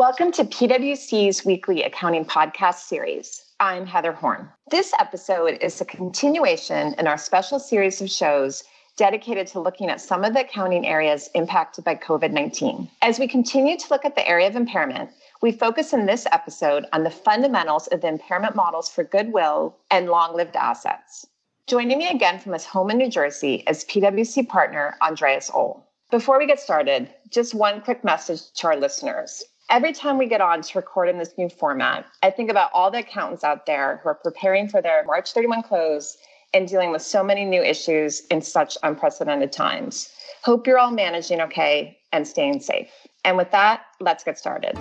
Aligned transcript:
Welcome 0.00 0.32
to 0.32 0.44
PwC's 0.44 1.44
weekly 1.44 1.82
accounting 1.82 2.24
podcast 2.24 2.86
series. 2.86 3.44
I'm 3.60 3.84
Heather 3.84 4.12
Horn. 4.12 4.48
This 4.70 4.94
episode 4.98 5.58
is 5.60 5.78
a 5.78 5.84
continuation 5.84 6.94
in 6.94 7.06
our 7.06 7.18
special 7.18 7.58
series 7.58 8.00
of 8.00 8.08
shows 8.08 8.64
dedicated 8.96 9.46
to 9.48 9.60
looking 9.60 9.90
at 9.90 10.00
some 10.00 10.24
of 10.24 10.32
the 10.32 10.40
accounting 10.40 10.86
areas 10.86 11.28
impacted 11.34 11.84
by 11.84 11.96
COVID 11.96 12.30
19. 12.32 12.88
As 13.02 13.18
we 13.18 13.28
continue 13.28 13.76
to 13.76 13.86
look 13.90 14.06
at 14.06 14.14
the 14.14 14.26
area 14.26 14.48
of 14.48 14.56
impairment, 14.56 15.10
we 15.42 15.52
focus 15.52 15.92
in 15.92 16.06
this 16.06 16.24
episode 16.32 16.86
on 16.94 17.04
the 17.04 17.10
fundamentals 17.10 17.86
of 17.88 18.00
the 18.00 18.08
impairment 18.08 18.56
models 18.56 18.88
for 18.88 19.04
goodwill 19.04 19.76
and 19.90 20.08
long 20.08 20.34
lived 20.34 20.56
assets. 20.56 21.26
Joining 21.66 21.98
me 21.98 22.08
again 22.08 22.38
from 22.38 22.54
his 22.54 22.64
home 22.64 22.88
in 22.88 22.96
New 22.96 23.10
Jersey 23.10 23.64
is 23.68 23.84
PwC 23.84 24.48
partner 24.48 24.96
Andreas 25.02 25.50
Ohl. 25.52 25.84
Before 26.10 26.38
we 26.38 26.46
get 26.46 26.58
started, 26.58 27.10
just 27.28 27.54
one 27.54 27.82
quick 27.82 28.02
message 28.02 28.50
to 28.54 28.66
our 28.66 28.76
listeners 28.76 29.44
every 29.70 29.92
time 29.92 30.18
we 30.18 30.26
get 30.26 30.40
on 30.40 30.60
to 30.60 30.78
record 30.78 31.08
in 31.08 31.18
this 31.18 31.32
new 31.38 31.48
format, 31.48 32.04
I 32.22 32.30
think 32.30 32.50
about 32.50 32.70
all 32.74 32.90
the 32.90 32.98
accountants 32.98 33.44
out 33.44 33.66
there 33.66 34.00
who 34.02 34.10
are 34.10 34.14
preparing 34.14 34.68
for 34.68 34.82
their 34.82 35.04
March 35.04 35.32
31 35.32 35.62
close 35.62 36.18
and 36.52 36.68
dealing 36.68 36.90
with 36.90 37.02
so 37.02 37.22
many 37.22 37.44
new 37.44 37.62
issues 37.62 38.26
in 38.26 38.42
such 38.42 38.76
unprecedented 38.82 39.52
times. 39.52 40.10
Hope 40.42 40.66
you're 40.66 40.78
all 40.78 40.90
managing 40.90 41.40
okay 41.40 41.96
and 42.12 42.26
staying 42.26 42.60
safe. 42.60 42.90
And 43.24 43.36
with 43.36 43.52
that, 43.52 43.82
let's 44.00 44.24
get 44.24 44.36
started. 44.38 44.76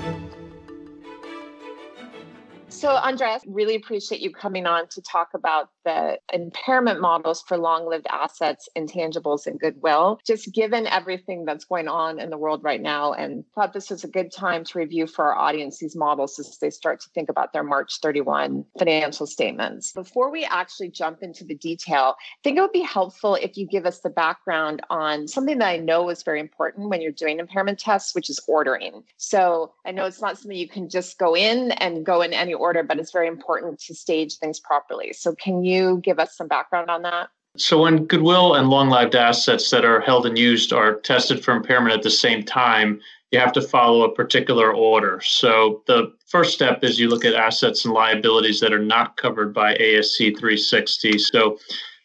So, 2.79 2.95
Andreas, 2.95 3.43
really 3.45 3.75
appreciate 3.75 4.21
you 4.21 4.31
coming 4.31 4.65
on 4.65 4.88
to 4.88 5.01
talk 5.01 5.31
about 5.33 5.67
the 5.83 6.17
impairment 6.31 7.02
models 7.02 7.43
for 7.45 7.57
long 7.57 7.85
lived 7.89 8.07
assets, 8.09 8.69
intangibles, 8.77 9.45
and 9.47 9.59
goodwill. 9.59 10.17
Just 10.25 10.53
given 10.53 10.88
everything 10.88 11.43
that's 11.43 11.65
going 11.65 11.89
on 11.89 12.21
in 12.21 12.29
the 12.29 12.38
world 12.38 12.63
right 12.63 12.81
now, 12.81 13.11
and 13.11 13.43
thought 13.53 13.73
this 13.73 13.89
was 13.89 14.05
a 14.05 14.07
good 14.07 14.31
time 14.31 14.63
to 14.63 14.79
review 14.79 15.07
for 15.07 15.25
our 15.25 15.38
audience 15.38 15.79
these 15.79 15.93
models 15.93 16.39
as 16.39 16.57
they 16.59 16.69
start 16.69 17.02
to 17.02 17.09
think 17.09 17.27
about 17.27 17.52
their 17.52 17.63
March 17.63 17.99
31 18.02 18.63
financial 18.77 19.27
statements. 19.27 19.91
Before 19.91 20.31
we 20.31 20.45
actually 20.45 20.89
jump 20.89 21.22
into 21.22 21.44
the 21.44 21.55
detail, 21.55 22.16
I 22.17 22.39
think 22.45 22.57
it 22.57 22.61
would 22.61 22.72
be 22.72 22.80
helpful 22.80 23.35
if 23.35 23.57
you 23.57 23.67
give 23.67 23.85
us 23.85 24.00
the 24.00 24.09
background 24.09 24.81
on 24.89 25.27
something 25.27 25.57
that 25.57 25.67
I 25.67 25.77
know 25.77 26.07
is 26.07 26.23
very 26.23 26.39
important 26.39 26.88
when 26.88 27.02
you're 27.02 27.11
doing 27.11 27.39
impairment 27.39 27.77
tests, 27.77 28.16
which 28.16 28.30
is 28.30 28.39
ordering. 28.47 29.03
So, 29.17 29.73
I 29.85 29.91
know 29.91 30.05
it's 30.05 30.22
not 30.22 30.38
something 30.38 30.55
you 30.55 30.69
can 30.69 30.88
just 30.88 31.17
go 31.17 31.35
in 31.35 31.72
and 31.72 32.05
go 32.05 32.22
in 32.22 32.31
any 32.31 32.53
order 32.53 32.69
order, 32.70 32.84
but 32.84 33.00
it's 33.00 33.12
very 33.12 33.28
important 33.28 33.80
to 33.80 33.95
stage 33.95 34.38
things 34.38 34.59
properly. 34.59 35.12
So, 35.14 35.34
can 35.34 35.64
you 35.64 36.00
give 36.03 36.20
us 36.20 36.38
some 36.38 36.48
background 36.48 36.92
on 36.92 37.02
that? 37.02 37.30
So, 37.58 37.81
when 37.81 38.06
goodwill 38.06 38.53
and 38.53 38.70
long 38.70 38.89
lived 38.89 39.16
assets 39.16 39.72
that 39.72 39.84
are 39.84 40.02
held 40.02 40.28
and 40.28 40.38
used 40.38 40.72
are 40.72 41.00
tested 41.02 41.44
for 41.44 41.52
impairment 41.56 41.95
at 41.95 42.03
the 42.03 42.12
same 42.12 42.44
time, 42.44 43.02
you 43.31 43.40
have 43.40 43.53
to 43.53 43.62
follow 43.62 44.03
a 44.03 44.14
particular 44.14 44.72
order. 44.72 45.20
So, 45.22 45.81
the 45.88 46.14
first 46.28 46.53
step 46.53 46.84
is 46.84 47.00
you 47.00 47.09
look 47.09 47.25
at 47.25 47.34
assets 47.34 47.86
and 47.86 47.94
liabilities 47.94 48.59
that 48.59 48.72
are 48.72 48.86
not 48.95 49.17
covered 49.17 49.52
by 49.52 49.73
ASC 49.78 50.38
360. 50.38 51.17
So, 51.17 51.58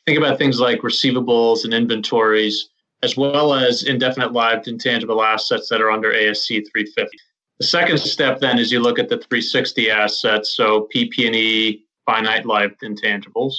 think 0.07 0.17
about 0.17 0.39
things 0.39 0.61
like 0.61 0.81
receivables 0.81 1.65
and 1.65 1.75
inventories, 1.75 2.70
as 3.03 3.19
well 3.19 3.53
as 3.53 3.83
indefinite 3.83 4.33
lived 4.33 4.67
intangible 4.67 5.23
assets 5.23 5.69
that 5.69 5.83
are 5.83 5.91
under 5.91 6.11
ASC 6.11 6.48
350. 6.48 7.19
The 7.60 7.66
second 7.66 7.98
step 7.98 8.41
then 8.41 8.58
is 8.58 8.72
you 8.72 8.80
look 8.80 8.98
at 8.98 9.08
the 9.08 9.16
360 9.16 9.91
assets, 9.91 10.56
so 10.56 10.88
PP&E, 10.94 11.84
finite 12.05 12.46
lived 12.46 12.80
intangibles. 12.83 13.55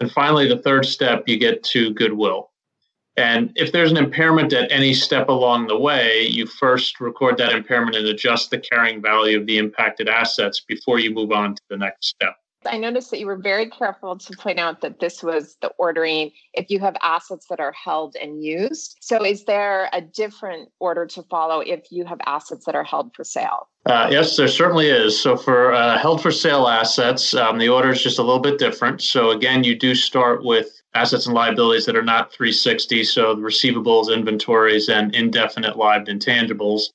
And 0.00 0.10
finally, 0.10 0.48
the 0.48 0.58
third 0.58 0.86
step, 0.86 1.24
you 1.26 1.38
get 1.38 1.62
to 1.64 1.92
goodwill. 1.94 2.50
And 3.16 3.50
if 3.56 3.72
there's 3.72 3.90
an 3.90 3.96
impairment 3.96 4.52
at 4.52 4.70
any 4.70 4.92
step 4.92 5.28
along 5.28 5.66
the 5.66 5.78
way, 5.78 6.26
you 6.26 6.46
first 6.46 7.00
record 7.00 7.38
that 7.38 7.52
impairment 7.52 7.96
and 7.96 8.06
adjust 8.06 8.50
the 8.50 8.58
carrying 8.58 9.00
value 9.00 9.40
of 9.40 9.46
the 9.46 9.56
impacted 9.56 10.08
assets 10.08 10.60
before 10.60 10.98
you 10.98 11.10
move 11.10 11.32
on 11.32 11.54
to 11.54 11.62
the 11.70 11.78
next 11.78 12.08
step. 12.08 12.36
I 12.66 12.76
noticed 12.76 13.10
that 13.10 13.18
you 13.18 13.26
were 13.26 13.36
very 13.36 13.70
careful 13.70 14.16
to 14.18 14.36
point 14.36 14.58
out 14.58 14.80
that 14.80 15.00
this 15.00 15.22
was 15.22 15.56
the 15.62 15.68
ordering 15.78 16.32
if 16.52 16.70
you 16.70 16.80
have 16.80 16.96
assets 17.02 17.46
that 17.48 17.60
are 17.60 17.72
held 17.72 18.16
and 18.16 18.42
used. 18.42 18.96
So, 19.00 19.24
is 19.24 19.44
there 19.44 19.88
a 19.92 20.00
different 20.00 20.70
order 20.80 21.06
to 21.06 21.22
follow 21.24 21.60
if 21.60 21.90
you 21.90 22.04
have 22.04 22.18
assets 22.26 22.64
that 22.66 22.74
are 22.74 22.84
held 22.84 23.14
for 23.14 23.24
sale? 23.24 23.68
Uh, 23.86 24.08
yes, 24.10 24.36
there 24.36 24.48
certainly 24.48 24.88
is. 24.88 25.20
So, 25.20 25.36
for 25.36 25.72
uh, 25.72 25.98
held 25.98 26.22
for 26.22 26.30
sale 26.30 26.66
assets, 26.66 27.34
um, 27.34 27.58
the 27.58 27.68
order 27.68 27.90
is 27.90 28.02
just 28.02 28.18
a 28.18 28.22
little 28.22 28.40
bit 28.40 28.58
different. 28.58 29.02
So, 29.02 29.30
again, 29.30 29.64
you 29.64 29.76
do 29.76 29.94
start 29.94 30.44
with 30.44 30.82
assets 30.94 31.26
and 31.26 31.34
liabilities 31.34 31.86
that 31.86 31.96
are 31.96 32.02
not 32.02 32.32
360, 32.32 33.04
so 33.04 33.36
receivables, 33.36 34.12
inventories, 34.12 34.88
and 34.88 35.14
indefinite 35.14 35.76
lived 35.76 36.08
intangibles. 36.08 36.88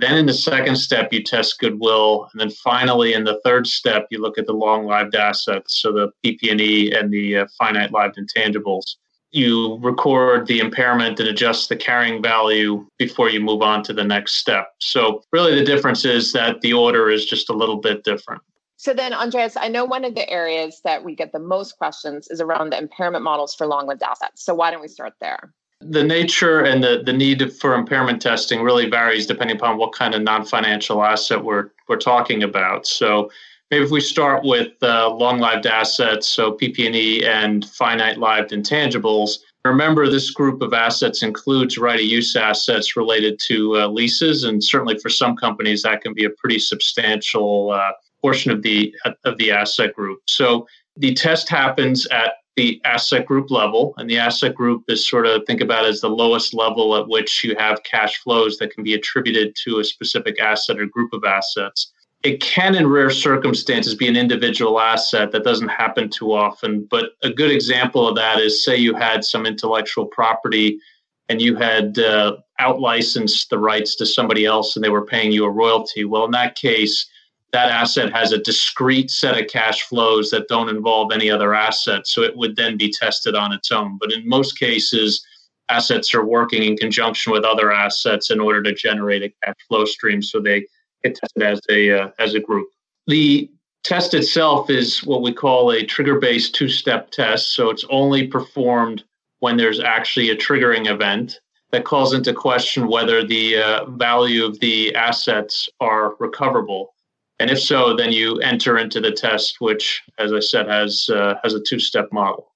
Then 0.00 0.16
in 0.16 0.26
the 0.26 0.32
second 0.32 0.76
step, 0.76 1.12
you 1.12 1.24
test 1.24 1.58
goodwill, 1.58 2.28
and 2.32 2.40
then 2.40 2.50
finally 2.50 3.14
in 3.14 3.24
the 3.24 3.40
third 3.44 3.66
step, 3.66 4.06
you 4.12 4.22
look 4.22 4.38
at 4.38 4.46
the 4.46 4.52
long-lived 4.52 5.16
assets, 5.16 5.82
so 5.82 5.90
the 5.90 6.12
PP&E 6.24 6.92
and 6.92 7.12
the 7.12 7.38
uh, 7.38 7.46
finite-lived 7.58 8.16
intangibles. 8.16 8.84
You 9.32 9.76
record 9.82 10.46
the 10.46 10.60
impairment 10.60 11.18
and 11.18 11.28
adjust 11.28 11.68
the 11.68 11.74
carrying 11.74 12.22
value 12.22 12.86
before 12.96 13.28
you 13.28 13.40
move 13.40 13.60
on 13.60 13.82
to 13.84 13.92
the 13.92 14.04
next 14.04 14.36
step. 14.36 14.68
So 14.78 15.24
really, 15.32 15.56
the 15.56 15.64
difference 15.64 16.04
is 16.04 16.32
that 16.32 16.60
the 16.60 16.74
order 16.74 17.10
is 17.10 17.26
just 17.26 17.50
a 17.50 17.52
little 17.52 17.78
bit 17.78 18.04
different. 18.04 18.40
So 18.76 18.94
then, 18.94 19.12
Andreas, 19.12 19.56
I 19.56 19.66
know 19.66 19.84
one 19.84 20.04
of 20.04 20.14
the 20.14 20.30
areas 20.30 20.80
that 20.84 21.04
we 21.04 21.16
get 21.16 21.32
the 21.32 21.40
most 21.40 21.76
questions 21.76 22.28
is 22.28 22.40
around 22.40 22.70
the 22.70 22.78
impairment 22.78 23.24
models 23.24 23.52
for 23.52 23.66
long-lived 23.66 24.04
assets. 24.04 24.44
So 24.44 24.54
why 24.54 24.70
don't 24.70 24.80
we 24.80 24.86
start 24.86 25.14
there? 25.20 25.52
The 25.80 26.02
nature 26.02 26.60
and 26.60 26.82
the, 26.82 27.02
the 27.04 27.12
need 27.12 27.52
for 27.52 27.74
impairment 27.74 28.20
testing 28.20 28.62
really 28.62 28.90
varies 28.90 29.26
depending 29.26 29.56
upon 29.56 29.78
what 29.78 29.92
kind 29.92 30.14
of 30.14 30.22
non-financial 30.22 31.02
asset 31.02 31.42
we're 31.42 31.70
we're 31.88 31.96
talking 31.96 32.42
about. 32.42 32.86
So 32.86 33.30
maybe 33.70 33.84
if 33.84 33.90
we 33.90 34.00
start 34.00 34.44
with 34.44 34.72
uh, 34.82 35.14
long-lived 35.14 35.66
assets, 35.66 36.28
so 36.28 36.52
PP&E 36.52 37.24
and 37.24 37.64
finite-lived 37.64 38.50
intangibles. 38.50 39.38
Remember, 39.64 40.08
this 40.08 40.30
group 40.30 40.62
of 40.62 40.72
assets 40.72 41.22
includes 41.22 41.78
right-of-use 41.78 42.36
assets 42.36 42.96
related 42.96 43.38
to 43.46 43.76
uh, 43.76 43.86
leases, 43.88 44.44
and 44.44 44.62
certainly 44.62 44.98
for 44.98 45.10
some 45.10 45.36
companies 45.36 45.82
that 45.82 46.00
can 46.00 46.14
be 46.14 46.24
a 46.24 46.30
pretty 46.30 46.58
substantial 46.58 47.70
uh, 47.70 47.92
portion 48.20 48.50
of 48.50 48.62
the 48.62 48.94
of 49.24 49.36
the 49.38 49.50
asset 49.50 49.94
group. 49.94 50.20
So 50.26 50.66
the 50.96 51.14
test 51.14 51.48
happens 51.48 52.06
at 52.06 52.34
the 52.58 52.80
asset 52.84 53.24
group 53.24 53.52
level. 53.52 53.94
And 53.98 54.10
the 54.10 54.18
asset 54.18 54.52
group 54.52 54.82
is 54.88 55.08
sort 55.08 55.26
of 55.26 55.44
think 55.46 55.60
about 55.60 55.84
as 55.84 56.00
the 56.00 56.10
lowest 56.10 56.52
level 56.52 56.96
at 56.96 57.06
which 57.06 57.44
you 57.44 57.54
have 57.56 57.84
cash 57.84 58.18
flows 58.18 58.58
that 58.58 58.74
can 58.74 58.82
be 58.82 58.94
attributed 58.94 59.54
to 59.64 59.78
a 59.78 59.84
specific 59.84 60.40
asset 60.40 60.80
or 60.80 60.86
group 60.86 61.12
of 61.12 61.22
assets. 61.22 61.92
It 62.24 62.40
can, 62.40 62.74
in 62.74 62.88
rare 62.88 63.10
circumstances, 63.10 63.94
be 63.94 64.08
an 64.08 64.16
individual 64.16 64.80
asset 64.80 65.30
that 65.30 65.44
doesn't 65.44 65.68
happen 65.68 66.10
too 66.10 66.32
often. 66.32 66.84
But 66.90 67.10
a 67.22 67.30
good 67.30 67.52
example 67.52 68.08
of 68.08 68.16
that 68.16 68.40
is 68.40 68.64
say 68.64 68.76
you 68.76 68.92
had 68.92 69.24
some 69.24 69.46
intellectual 69.46 70.06
property 70.06 70.80
and 71.28 71.40
you 71.40 71.54
had 71.54 71.96
uh, 72.00 72.38
outlicensed 72.60 73.50
the 73.50 73.58
rights 73.60 73.94
to 73.96 74.04
somebody 74.06 74.46
else 74.46 74.74
and 74.74 74.84
they 74.84 74.88
were 74.88 75.06
paying 75.06 75.30
you 75.30 75.44
a 75.44 75.50
royalty. 75.50 76.04
Well, 76.04 76.24
in 76.24 76.32
that 76.32 76.56
case, 76.56 77.06
that 77.52 77.70
asset 77.70 78.12
has 78.12 78.32
a 78.32 78.42
discrete 78.42 79.10
set 79.10 79.40
of 79.40 79.48
cash 79.48 79.82
flows 79.82 80.30
that 80.30 80.48
don't 80.48 80.68
involve 80.68 81.12
any 81.12 81.30
other 81.30 81.54
assets. 81.54 82.12
So 82.12 82.22
it 82.22 82.36
would 82.36 82.56
then 82.56 82.76
be 82.76 82.92
tested 82.92 83.34
on 83.34 83.52
its 83.52 83.72
own. 83.72 83.96
But 83.98 84.12
in 84.12 84.28
most 84.28 84.58
cases, 84.58 85.24
assets 85.70 86.14
are 86.14 86.24
working 86.24 86.62
in 86.62 86.76
conjunction 86.76 87.32
with 87.32 87.44
other 87.44 87.72
assets 87.72 88.30
in 88.30 88.40
order 88.40 88.62
to 88.62 88.74
generate 88.74 89.22
a 89.22 89.32
cash 89.44 89.56
flow 89.66 89.84
stream. 89.84 90.22
So 90.22 90.40
they 90.40 90.66
get 91.02 91.16
tested 91.16 91.42
as 91.42 91.60
a 91.70 92.00
uh, 92.02 92.08
as 92.18 92.34
a 92.34 92.40
group. 92.40 92.68
The 93.06 93.50
test 93.84 94.12
itself 94.12 94.68
is 94.68 95.04
what 95.04 95.22
we 95.22 95.32
call 95.32 95.70
a 95.70 95.84
trigger-based 95.84 96.54
two-step 96.54 97.10
test. 97.10 97.54
So 97.54 97.70
it's 97.70 97.84
only 97.88 98.26
performed 98.26 99.04
when 99.38 99.56
there's 99.56 99.80
actually 99.80 100.28
a 100.30 100.36
triggering 100.36 100.90
event 100.90 101.40
that 101.70 101.84
calls 101.84 102.12
into 102.12 102.34
question 102.34 102.88
whether 102.88 103.24
the 103.24 103.56
uh, 103.56 103.84
value 103.86 104.44
of 104.44 104.58
the 104.60 104.94
assets 104.94 105.68
are 105.80 106.16
recoverable. 106.18 106.94
And 107.40 107.50
if 107.50 107.60
so, 107.60 107.94
then 107.94 108.12
you 108.12 108.38
enter 108.40 108.78
into 108.78 109.00
the 109.00 109.12
test, 109.12 109.60
which, 109.60 110.02
as 110.18 110.32
I 110.32 110.40
said, 110.40 110.66
has 110.68 111.08
uh, 111.08 111.34
has 111.42 111.54
a 111.54 111.60
two 111.60 111.78
step 111.78 112.12
model. 112.12 112.52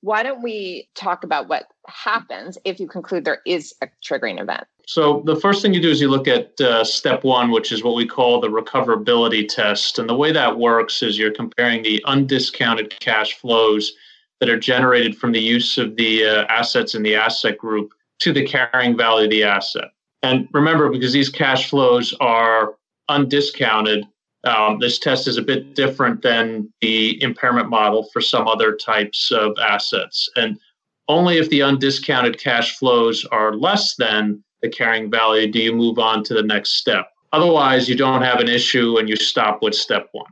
Why 0.00 0.22
don't 0.24 0.42
we 0.42 0.88
talk 0.94 1.22
about 1.22 1.48
what 1.48 1.66
happens 1.86 2.58
if 2.64 2.80
you 2.80 2.88
conclude 2.88 3.24
there 3.24 3.42
is 3.46 3.72
a 3.82 3.88
triggering 4.04 4.40
event? 4.40 4.64
So 4.86 5.22
the 5.26 5.36
first 5.36 5.62
thing 5.62 5.72
you 5.74 5.80
do 5.80 5.90
is 5.90 6.00
you 6.00 6.08
look 6.08 6.26
at 6.26 6.60
uh, 6.60 6.82
step 6.82 7.22
one, 7.22 7.52
which 7.52 7.70
is 7.70 7.84
what 7.84 7.94
we 7.94 8.06
call 8.06 8.40
the 8.40 8.48
recoverability 8.48 9.46
test. 9.46 9.98
And 10.00 10.08
the 10.08 10.16
way 10.16 10.32
that 10.32 10.58
works 10.58 11.02
is 11.02 11.18
you're 11.18 11.32
comparing 11.32 11.84
the 11.84 12.02
undiscounted 12.04 12.98
cash 12.98 13.34
flows 13.34 13.92
that 14.40 14.48
are 14.48 14.58
generated 14.58 15.16
from 15.16 15.30
the 15.30 15.40
use 15.40 15.78
of 15.78 15.94
the 15.94 16.26
uh, 16.26 16.44
assets 16.48 16.96
in 16.96 17.04
the 17.04 17.14
asset 17.14 17.58
group 17.58 17.92
to 18.18 18.32
the 18.32 18.44
carrying 18.44 18.96
value 18.96 19.26
of 19.26 19.30
the 19.30 19.44
asset. 19.44 19.90
And 20.24 20.48
remember, 20.52 20.90
because 20.90 21.12
these 21.12 21.28
cash 21.28 21.70
flows 21.70 22.12
are 22.20 22.74
undiscounted, 23.08 24.04
um, 24.44 24.78
this 24.80 24.98
test 24.98 25.28
is 25.28 25.36
a 25.36 25.42
bit 25.42 25.74
different 25.74 26.22
than 26.22 26.72
the 26.80 27.22
impairment 27.22 27.70
model 27.70 28.08
for 28.12 28.20
some 28.20 28.48
other 28.48 28.74
types 28.74 29.30
of 29.30 29.56
assets. 29.60 30.28
And 30.36 30.58
only 31.08 31.38
if 31.38 31.48
the 31.48 31.60
undiscounted 31.60 32.38
cash 32.38 32.76
flows 32.76 33.24
are 33.26 33.54
less 33.54 33.94
than 33.96 34.42
the 34.62 34.68
carrying 34.68 35.10
value 35.10 35.50
do 35.50 35.60
you 35.60 35.74
move 35.74 35.98
on 35.98 36.24
to 36.24 36.34
the 36.34 36.42
next 36.42 36.76
step. 36.76 37.08
Otherwise, 37.32 37.88
you 37.88 37.96
don't 37.96 38.22
have 38.22 38.40
an 38.40 38.48
issue 38.48 38.98
and 38.98 39.08
you 39.08 39.16
stop 39.16 39.62
with 39.62 39.74
step 39.74 40.08
one. 40.12 40.30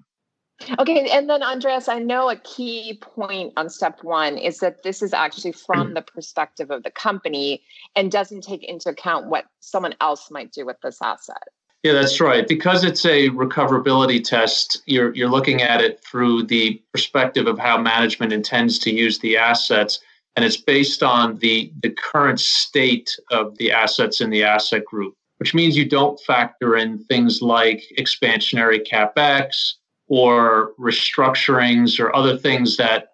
Okay, 0.79 1.09
and 1.11 1.29
then 1.29 1.43
Andreas, 1.43 1.89
I 1.89 1.99
know 1.99 2.29
a 2.29 2.37
key 2.37 2.99
point 3.01 3.55
on 3.57 3.71
step 3.71 4.05
one 4.05 4.37
is 4.37 4.59
that 4.59 4.83
this 4.83 5.01
is 5.01 5.15
actually 5.15 5.53
from 5.53 5.95
the 5.95 6.03
perspective 6.03 6.71
of 6.71 6.83
the 6.83 6.91
company 6.91 7.63
and 7.97 8.13
doesn't 8.13 8.43
take 8.43 8.63
into 8.65 8.91
account 8.91 9.29
what 9.29 9.47
someone 9.61 9.95
else 10.01 10.31
might 10.31 10.53
do 10.53 10.67
with 10.67 10.77
this 10.83 10.99
asset. 11.03 11.43
Yeah, 11.83 11.95
that's 11.95 12.21
right. 12.21 12.47
Because 12.47 12.85
it's 12.85 13.07
a 13.07 13.31
recoverability 13.31 14.23
test, 14.23 14.83
you're 14.85 15.15
you're 15.15 15.31
looking 15.31 15.63
at 15.63 15.81
it 15.81 16.05
through 16.05 16.43
the 16.45 16.81
perspective 16.93 17.47
of 17.47 17.59
how 17.59 17.79
management 17.79 18.35
intends 18.35 18.79
to 18.81 18.93
use 18.93 19.19
the 19.19 19.39
assets, 19.39 19.99
and 20.37 20.45
it's 20.45 20.59
based 20.59 21.03
on 21.03 21.39
the 21.39 21.73
the 21.83 21.91
current 21.91 22.39
state 22.39 23.17
of 23.31 23.57
the 23.57 23.73
assets 23.73 24.21
in 24.21 24.29
the 24.29 24.45
asset 24.45 24.85
group, 24.85 25.15
which 25.39 25.55
means 25.55 25.75
you 25.75 25.89
don't 25.89 26.21
factor 26.21 26.77
in 26.77 26.99
things 27.05 27.41
like 27.41 27.83
expansionary 27.99 28.87
capex 28.87 29.73
or 30.07 30.73
restructurings 30.79 31.99
or 31.99 32.15
other 32.15 32.37
things 32.37 32.77
that 32.77 33.13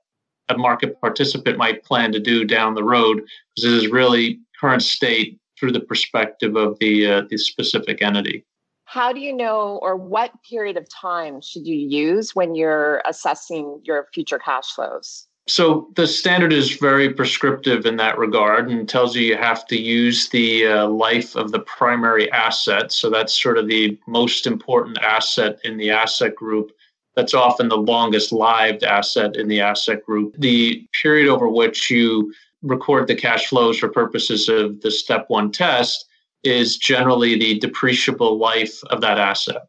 a 0.49 0.59
market 0.59 1.01
participant 1.01 1.57
might 1.57 1.85
plan 1.85 2.11
to 2.11 2.19
do 2.19 2.45
down 2.45 2.75
the 2.75 2.83
road, 2.83 3.19
because 3.55 3.73
it 3.73 3.85
is 3.85 3.93
really 3.93 4.41
current 4.61 4.83
state 4.83 5.39
through 5.57 5.71
the 5.71 5.81
perspective 5.81 6.57
of 6.57 6.77
the 6.81 7.07
uh, 7.07 7.23
the 7.31 7.39
specific 7.39 8.03
entity 8.03 8.45
how 8.87 9.13
do 9.13 9.21
you 9.21 9.33
know 9.33 9.79
or 9.83 9.97
what 9.97 10.31
period 10.49 10.77
of 10.77 10.89
time 10.89 11.41
should 11.41 11.67
you 11.67 11.77
use 11.77 12.35
when 12.35 12.55
you're 12.55 13.03
assessing 13.05 13.81
your 13.85 14.07
future 14.15 14.39
cash 14.39 14.73
flows? 14.73 15.27
So 15.49 15.89
the 15.95 16.07
standard 16.07 16.53
is 16.53 16.77
very 16.77 17.13
prescriptive 17.13 17.85
in 17.85 17.97
that 17.97 18.17
regard 18.17 18.71
and 18.71 18.89
tells 18.89 19.15
you 19.15 19.23
you 19.23 19.37
have 19.37 19.67
to 19.67 19.81
use 19.81 20.29
the 20.29 20.67
uh, 20.67 20.89
life 20.89 21.37
of 21.37 21.53
the 21.53 21.61
primary 21.61 22.31
asset. 22.33 22.93
So 22.93 23.11
that's 23.11 23.41
sort 23.41 23.59
of 23.59 23.69
the 23.69 23.99
most 24.07 24.47
important 24.47 24.99
asset 24.99 25.59
in 25.65 25.77
the 25.77 25.91
asset 25.91 26.35
group. 26.35 26.73
That's 27.17 27.35
often 27.35 27.69
the 27.69 27.77
longest 27.77 28.33
lived 28.33 28.85
asset 28.85 29.37
in 29.37 29.49
the 29.49 29.61
asset 29.61 30.05
group. 30.05 30.35
The 30.39 30.87
period 31.01 31.29
over 31.29 31.49
which 31.49 31.91
you 31.91 32.33
record 32.63 33.07
the 33.07 33.15
cash 33.17 33.47
flows 33.47 33.79
for 33.79 33.89
purposes 33.89 34.49
of 34.49 34.81
the 34.81 34.91
step 34.91 35.27
one 35.29 35.51
test 35.51 36.06
is 36.47 36.77
generally 36.77 37.39
the 37.39 37.59
depreciable 37.59 38.39
life 38.39 38.83
of 38.85 39.01
that 39.01 39.19
asset. 39.19 39.67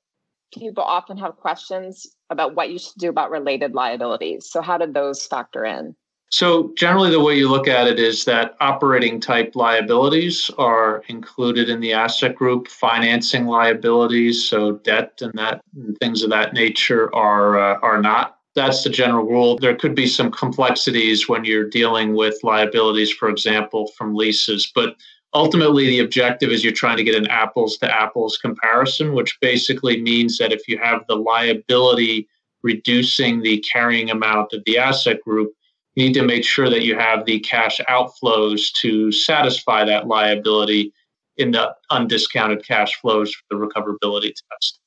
People 0.53 0.83
often 0.83 1.17
have 1.17 1.35
questions 1.35 2.07
about 2.29 2.55
what 2.55 2.69
you 2.69 2.79
should 2.79 2.97
do 2.97 3.09
about 3.09 3.31
related 3.31 3.73
liabilities. 3.73 4.49
So, 4.49 4.61
how 4.61 4.77
did 4.77 4.93
those 4.93 5.25
factor 5.25 5.65
in? 5.65 5.95
So, 6.29 6.73
generally, 6.77 7.09
the 7.09 7.21
way 7.21 7.37
you 7.37 7.49
look 7.49 7.67
at 7.67 7.87
it 7.87 7.99
is 7.99 8.25
that 8.25 8.55
operating 8.59 9.21
type 9.21 9.55
liabilities 9.55 10.51
are 10.57 11.03
included 11.07 11.69
in 11.69 11.79
the 11.79 11.93
asset 11.93 12.35
group. 12.35 12.67
Financing 12.67 13.45
liabilities, 13.45 14.47
so 14.47 14.73
debt 14.73 15.19
and 15.21 15.33
that 15.35 15.61
and 15.75 15.97
things 15.99 16.23
of 16.23 16.29
that 16.31 16.53
nature, 16.53 17.13
are 17.15 17.57
uh, 17.57 17.79
are 17.79 18.01
not. 18.01 18.37
That's 18.55 18.83
the 18.83 18.89
general 18.89 19.25
rule. 19.25 19.57
There 19.57 19.75
could 19.75 19.95
be 19.95 20.07
some 20.07 20.31
complexities 20.31 21.29
when 21.29 21.45
you're 21.45 21.69
dealing 21.69 22.15
with 22.15 22.43
liabilities, 22.43 23.11
for 23.11 23.29
example, 23.29 23.87
from 23.95 24.15
leases, 24.15 24.69
but 24.73 24.95
ultimately 25.33 25.87
the 25.87 25.99
objective 25.99 26.49
is 26.49 26.63
you're 26.63 26.73
trying 26.73 26.97
to 26.97 27.03
get 27.03 27.15
an 27.15 27.27
apples 27.27 27.77
to 27.77 27.93
apples 27.93 28.37
comparison 28.37 29.13
which 29.13 29.37
basically 29.41 30.01
means 30.01 30.37
that 30.37 30.51
if 30.51 30.67
you 30.67 30.77
have 30.77 31.03
the 31.07 31.15
liability 31.15 32.27
reducing 32.63 33.41
the 33.41 33.59
carrying 33.59 34.09
amount 34.09 34.53
of 34.53 34.63
the 34.65 34.77
asset 34.77 35.21
group 35.21 35.51
you 35.95 36.05
need 36.05 36.13
to 36.13 36.23
make 36.23 36.43
sure 36.43 36.69
that 36.69 36.83
you 36.83 36.95
have 36.97 37.25
the 37.25 37.39
cash 37.39 37.79
outflows 37.89 38.71
to 38.73 39.11
satisfy 39.11 39.83
that 39.83 40.07
liability 40.07 40.93
in 41.37 41.51
the 41.51 41.75
undiscounted 41.91 42.65
cash 42.65 42.99
flows 43.01 43.33
for 43.33 43.43
the 43.49 43.55
recoverability 43.55 44.33
test. 44.51 44.79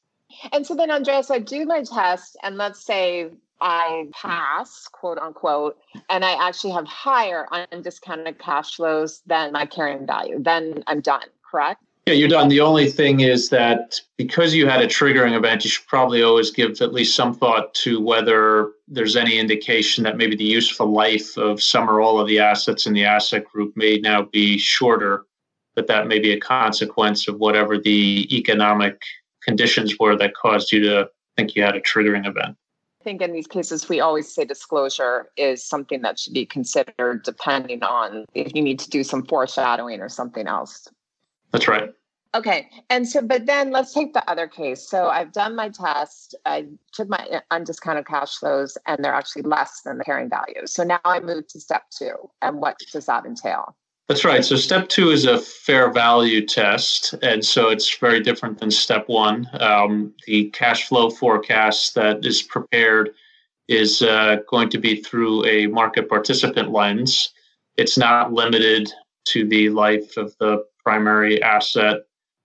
And 0.53 0.67
so 0.67 0.75
then 0.75 0.91
andreas 0.91 1.31
i 1.31 1.39
do 1.39 1.67
my 1.67 1.83
test 1.83 2.37
and 2.43 2.57
let's 2.57 2.83
say 2.83 3.31
I 3.61 4.09
pass, 4.13 4.89
quote 4.91 5.19
unquote, 5.19 5.79
and 6.09 6.25
I 6.25 6.33
actually 6.47 6.73
have 6.73 6.87
higher 6.87 7.47
undiscounted 7.53 8.39
cash 8.39 8.77
flows 8.77 9.23
than 9.27 9.53
my 9.53 9.67
carrying 9.67 10.07
value, 10.07 10.43
then 10.43 10.83
I'm 10.87 11.01
done, 11.01 11.27
correct? 11.49 11.83
Yeah, 12.07 12.15
you're 12.15 12.29
done. 12.29 12.49
The 12.49 12.61
only 12.61 12.91
thing 12.91 13.21
is 13.21 13.51
that 13.51 14.01
because 14.17 14.55
you 14.55 14.67
had 14.67 14.81
a 14.81 14.87
triggering 14.87 15.37
event, 15.37 15.65
you 15.65 15.71
should 15.71 15.87
probably 15.87 16.23
always 16.23 16.51
give 16.51 16.81
at 16.81 16.93
least 16.93 17.15
some 17.15 17.35
thought 17.35 17.75
to 17.75 18.01
whether 18.01 18.73
there's 18.89 19.17
any 19.17 19.39
indication 19.39 20.03
that 20.05 20.17
maybe 20.17 20.35
the 20.35 20.43
useful 20.43 20.91
life 20.91 21.37
of 21.37 21.63
some 21.63 21.89
or 21.89 22.01
all 22.01 22.19
of 22.19 22.27
the 22.27 22.39
assets 22.39 22.87
in 22.87 22.95
the 22.95 23.05
asset 23.05 23.45
group 23.45 23.77
may 23.77 23.99
now 23.99 24.23
be 24.23 24.57
shorter, 24.57 25.27
that 25.77 25.87
that 25.89 26.09
may 26.09 26.19
be 26.19 26.33
a 26.33 26.41
consequence 26.41 27.29
of 27.29 27.39
whatever 27.39 27.79
the 27.79 28.27
economic 28.37 29.01
conditions 29.43 29.99
were 30.01 30.17
that 30.17 30.35
caused 30.35 30.73
you 30.73 30.81
to 30.81 31.09
think 31.37 31.55
you 31.55 31.63
had 31.63 31.77
a 31.77 31.81
triggering 31.81 32.27
event. 32.27 32.57
I 33.01 33.05
think 33.05 33.23
in 33.23 33.33
these 33.33 33.47
cases, 33.47 33.89
we 33.89 34.01
always 34.01 34.33
say 34.33 34.45
disclosure 34.45 35.31
is 35.39 35.65
something 35.65 36.03
that 36.03 36.19
should 36.19 36.35
be 36.35 36.45
considered 36.45 37.23
depending 37.23 37.83
on 37.83 38.27
if 38.35 38.55
you 38.55 38.61
need 38.61 38.79
to 38.81 38.91
do 38.91 39.03
some 39.05 39.25
foreshadowing 39.25 40.01
or 40.01 40.11
something 40.11 40.47
else. 40.47 40.87
That's 41.51 41.67
right. 41.67 41.95
Okay. 42.35 42.69
And 42.91 43.09
so, 43.09 43.23
but 43.23 43.47
then 43.47 43.71
let's 43.71 43.95
take 43.95 44.13
the 44.13 44.29
other 44.31 44.47
case. 44.47 44.87
So 44.87 45.09
I've 45.09 45.33
done 45.33 45.57
my 45.57 45.71
test, 45.71 46.35
I 46.45 46.67
took 46.93 47.09
my 47.09 47.41
undiscounted 47.51 48.07
cash 48.07 48.37
flows, 48.37 48.77
and 48.87 49.03
they're 49.03 49.15
actually 49.15 49.43
less 49.43 49.81
than 49.81 49.99
the 49.99 50.05
carrying 50.05 50.31
value. 50.31 50.67
So 50.67 50.85
now 50.85 51.01
I 51.05 51.21
move 51.21 51.49
to 51.49 51.61
step 51.61 51.85
two. 51.91 52.15
And 52.43 52.61
what 52.61 52.77
does 52.93 53.07
that 53.07 53.25
entail? 53.25 53.75
That's 54.11 54.25
right. 54.25 54.45
So 54.45 54.57
step 54.57 54.89
two 54.89 55.11
is 55.11 55.25
a 55.25 55.39
fair 55.39 55.93
value 55.93 56.45
test, 56.45 57.15
and 57.23 57.45
so 57.45 57.69
it's 57.69 57.97
very 57.97 58.21
different 58.21 58.59
than 58.59 58.69
step 58.69 59.09
one. 59.09 59.49
Um, 59.61 60.13
the 60.27 60.51
cash 60.51 60.89
flow 60.89 61.11
forecast 61.11 61.95
that 61.95 62.27
is 62.27 62.43
prepared 62.43 63.11
is 63.69 64.03
uh, 64.03 64.39
going 64.49 64.69
to 64.71 64.79
be 64.79 65.01
through 65.01 65.47
a 65.47 65.69
market 65.69 66.09
participant 66.09 66.73
lens. 66.73 67.33
It's 67.77 67.97
not 67.97 68.33
limited 68.33 68.91
to 69.27 69.47
the 69.47 69.69
life 69.69 70.17
of 70.17 70.35
the 70.41 70.65
primary 70.85 71.41
asset. 71.41 71.99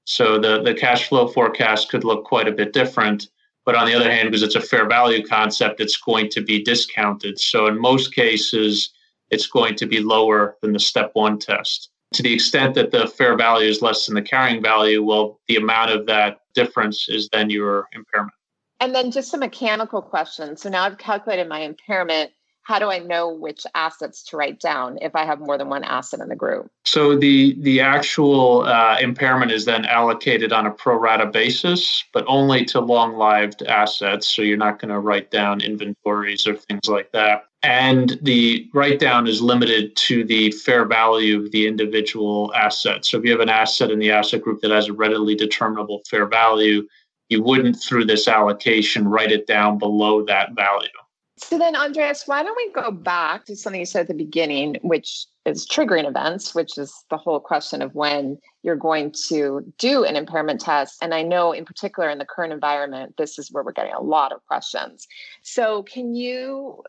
So 0.03 0.37
the, 0.37 0.61
the 0.61 0.75
cash 0.75 1.09
flow 1.09 1.27
forecast 1.27 1.89
could 1.89 2.03
look 2.03 2.25
quite 2.25 2.47
a 2.47 2.51
bit 2.51 2.73
different. 2.73 3.29
But 3.65 3.73
on 3.73 3.87
the 3.87 3.95
other 3.95 4.11
hand, 4.11 4.29
because 4.29 4.43
it's 4.43 4.53
a 4.53 4.61
fair 4.61 4.87
value 4.87 5.25
concept, 5.25 5.81
it's 5.81 5.97
going 5.97 6.29
to 6.29 6.41
be 6.41 6.61
discounted. 6.61 7.39
So 7.39 7.65
in 7.65 7.81
most 7.81 8.13
cases, 8.13 8.91
it's 9.35 9.47
going 9.47 9.75
to 9.75 9.85
be 9.85 9.99
lower 9.99 10.55
than 10.61 10.71
the 10.71 10.79
step 10.79 11.11
one 11.13 11.37
test. 11.37 11.89
To 12.13 12.23
the 12.23 12.33
extent 12.33 12.73
that 12.75 12.91
the 12.91 13.05
fair 13.05 13.35
value 13.35 13.67
is 13.67 13.81
less 13.81 14.05
than 14.05 14.15
the 14.15 14.21
carrying 14.21 14.63
value, 14.63 15.03
well, 15.03 15.41
the 15.49 15.57
amount 15.57 15.91
of 15.91 16.05
that 16.05 16.39
difference 16.53 17.09
is 17.09 17.27
then 17.33 17.49
your 17.49 17.89
impairment. 17.91 18.33
And 18.79 18.95
then 18.95 19.11
just 19.11 19.33
a 19.33 19.37
mechanical 19.37 20.01
question. 20.01 20.55
So 20.55 20.69
now 20.69 20.85
I've 20.85 20.97
calculated 20.97 21.49
my 21.49 21.59
impairment. 21.59 22.31
How 22.63 22.79
do 22.79 22.89
I 22.89 22.99
know 22.99 23.29
which 23.29 23.65
assets 23.75 24.23
to 24.27 24.37
write 24.37 24.59
down 24.59 24.97
if 25.01 25.15
I 25.15 25.25
have 25.25 25.39
more 25.39 25.57
than 25.57 25.69
one 25.69 25.83
asset 25.83 26.21
in 26.21 26.29
the 26.29 26.35
group? 26.35 26.71
So 26.85 27.15
the 27.15 27.55
the 27.59 27.81
actual 27.81 28.61
uh, 28.61 28.97
impairment 28.99 29.51
is 29.51 29.65
then 29.65 29.85
allocated 29.85 30.51
on 30.51 30.65
a 30.65 30.71
pro 30.71 30.95
rata 30.95 31.25
basis, 31.25 32.03
but 32.13 32.23
only 32.27 32.65
to 32.65 32.79
long 32.79 33.17
lived 33.17 33.61
assets. 33.63 34.27
So 34.33 34.41
you're 34.41 34.57
not 34.57 34.79
going 34.79 34.89
to 34.89 34.99
write 34.99 35.29
down 35.29 35.61
inventories 35.61 36.47
or 36.47 36.55
things 36.55 36.87
like 36.87 37.11
that 37.11 37.43
and 37.65 38.19
the 38.21 38.69
write 38.73 38.99
down 38.99 39.27
is 39.27 39.41
limited 39.41 39.95
to 39.95 40.23
the 40.23 40.51
fair 40.51 40.85
value 40.85 41.41
of 41.41 41.51
the 41.51 41.65
individual 41.65 42.53
asset. 42.53 43.03
So 43.05 43.17
if 43.17 43.25
you 43.25 43.31
have 43.31 43.39
an 43.39 43.49
asset 43.49 43.89
in 43.89 43.97
the 43.97 44.11
asset 44.11 44.43
group 44.43 44.61
that 44.61 44.69
has 44.69 44.87
a 44.87 44.93
readily 44.93 45.33
determinable 45.33 46.03
fair 46.07 46.27
value, 46.27 46.87
you 47.29 47.41
wouldn't 47.41 47.81
through 47.81 48.05
this 48.05 48.27
allocation 48.27 49.07
write 49.07 49.31
it 49.31 49.47
down 49.47 49.79
below 49.79 50.23
that 50.25 50.53
value. 50.53 50.89
So 51.37 51.57
then, 51.57 51.75
Andreas, 51.75 52.27
why 52.27 52.43
don't 52.43 52.55
we 52.55 52.71
go 52.71 52.91
back 52.91 53.45
to 53.45 53.55
something 53.55 53.79
you 53.79 53.85
said 53.85 54.01
at 54.01 54.07
the 54.09 54.13
beginning, 54.13 54.77
which 54.83 55.25
is 55.45 55.67
triggering 55.67 56.07
events, 56.07 56.53
which 56.53 56.77
is 56.77 56.93
the 57.09 57.17
whole 57.17 57.39
question 57.39 57.81
of 57.81 57.93
when 57.95 58.37
you're 58.63 58.75
going 58.75 59.11
to 59.27 59.73
do 59.79 60.05
an 60.05 60.15
impairment 60.15 60.61
test. 60.61 60.97
And 61.01 61.13
I 61.13 61.23
know, 61.23 61.51
in 61.51 61.65
particular, 61.65 62.09
in 62.09 62.19
the 62.19 62.25
current 62.25 62.53
environment, 62.53 63.15
this 63.17 63.37
is 63.37 63.51
where 63.51 63.63
we're 63.63 63.73
getting 63.73 63.93
a 63.93 64.01
lot 64.01 64.31
of 64.31 64.45
questions. 64.45 65.07
So, 65.41 65.83
can 65.83 66.15
you 66.15 66.83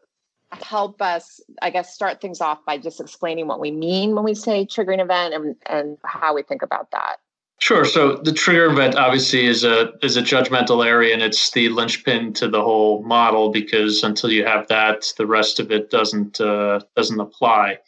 help 0.53 1.03
us, 1.03 1.41
I 1.63 1.71
guess, 1.71 1.95
start 1.95 2.21
things 2.21 2.41
off 2.41 2.65
by 2.65 2.79
just 2.79 3.01
explaining 3.01 3.47
what 3.47 3.61
we 3.61 3.71
mean 3.71 4.15
when 4.15 4.25
we 4.25 4.35
say 4.35 4.65
triggering 4.65 5.03
event 5.03 5.35
and, 5.35 5.57
and 5.67 5.99
how 6.05 6.35
we 6.35 6.43
think 6.43 6.63
about 6.63 6.91
that. 6.93 7.17
Sure. 7.59 7.85
So 7.87 8.17
the 8.17 8.33
trigger 8.33 8.67
event 8.67 8.97
obviously 8.97 9.47
is 9.47 9.65
a 9.65 9.93
is 10.03 10.19
a 10.19 10.23
judgmental 10.23 10.85
area, 10.85 11.15
and 11.15 11.23
it's 11.23 11.51
the 11.53 11.71
linchpin 11.71 12.35
to 12.35 12.49
the 12.49 12.63
whole 12.63 13.03
model 13.03 13.51
because 13.51 14.03
until 14.03 14.31
you 14.31 14.45
have 14.45 14.69
that, 14.69 15.07
the 15.17 15.27
rest 15.27 15.59
of 15.59 15.71
it 15.71 15.91
doesn't 15.91 16.39
uh, 16.39 16.81
doesn't 16.95 17.19
apply. 17.19 17.79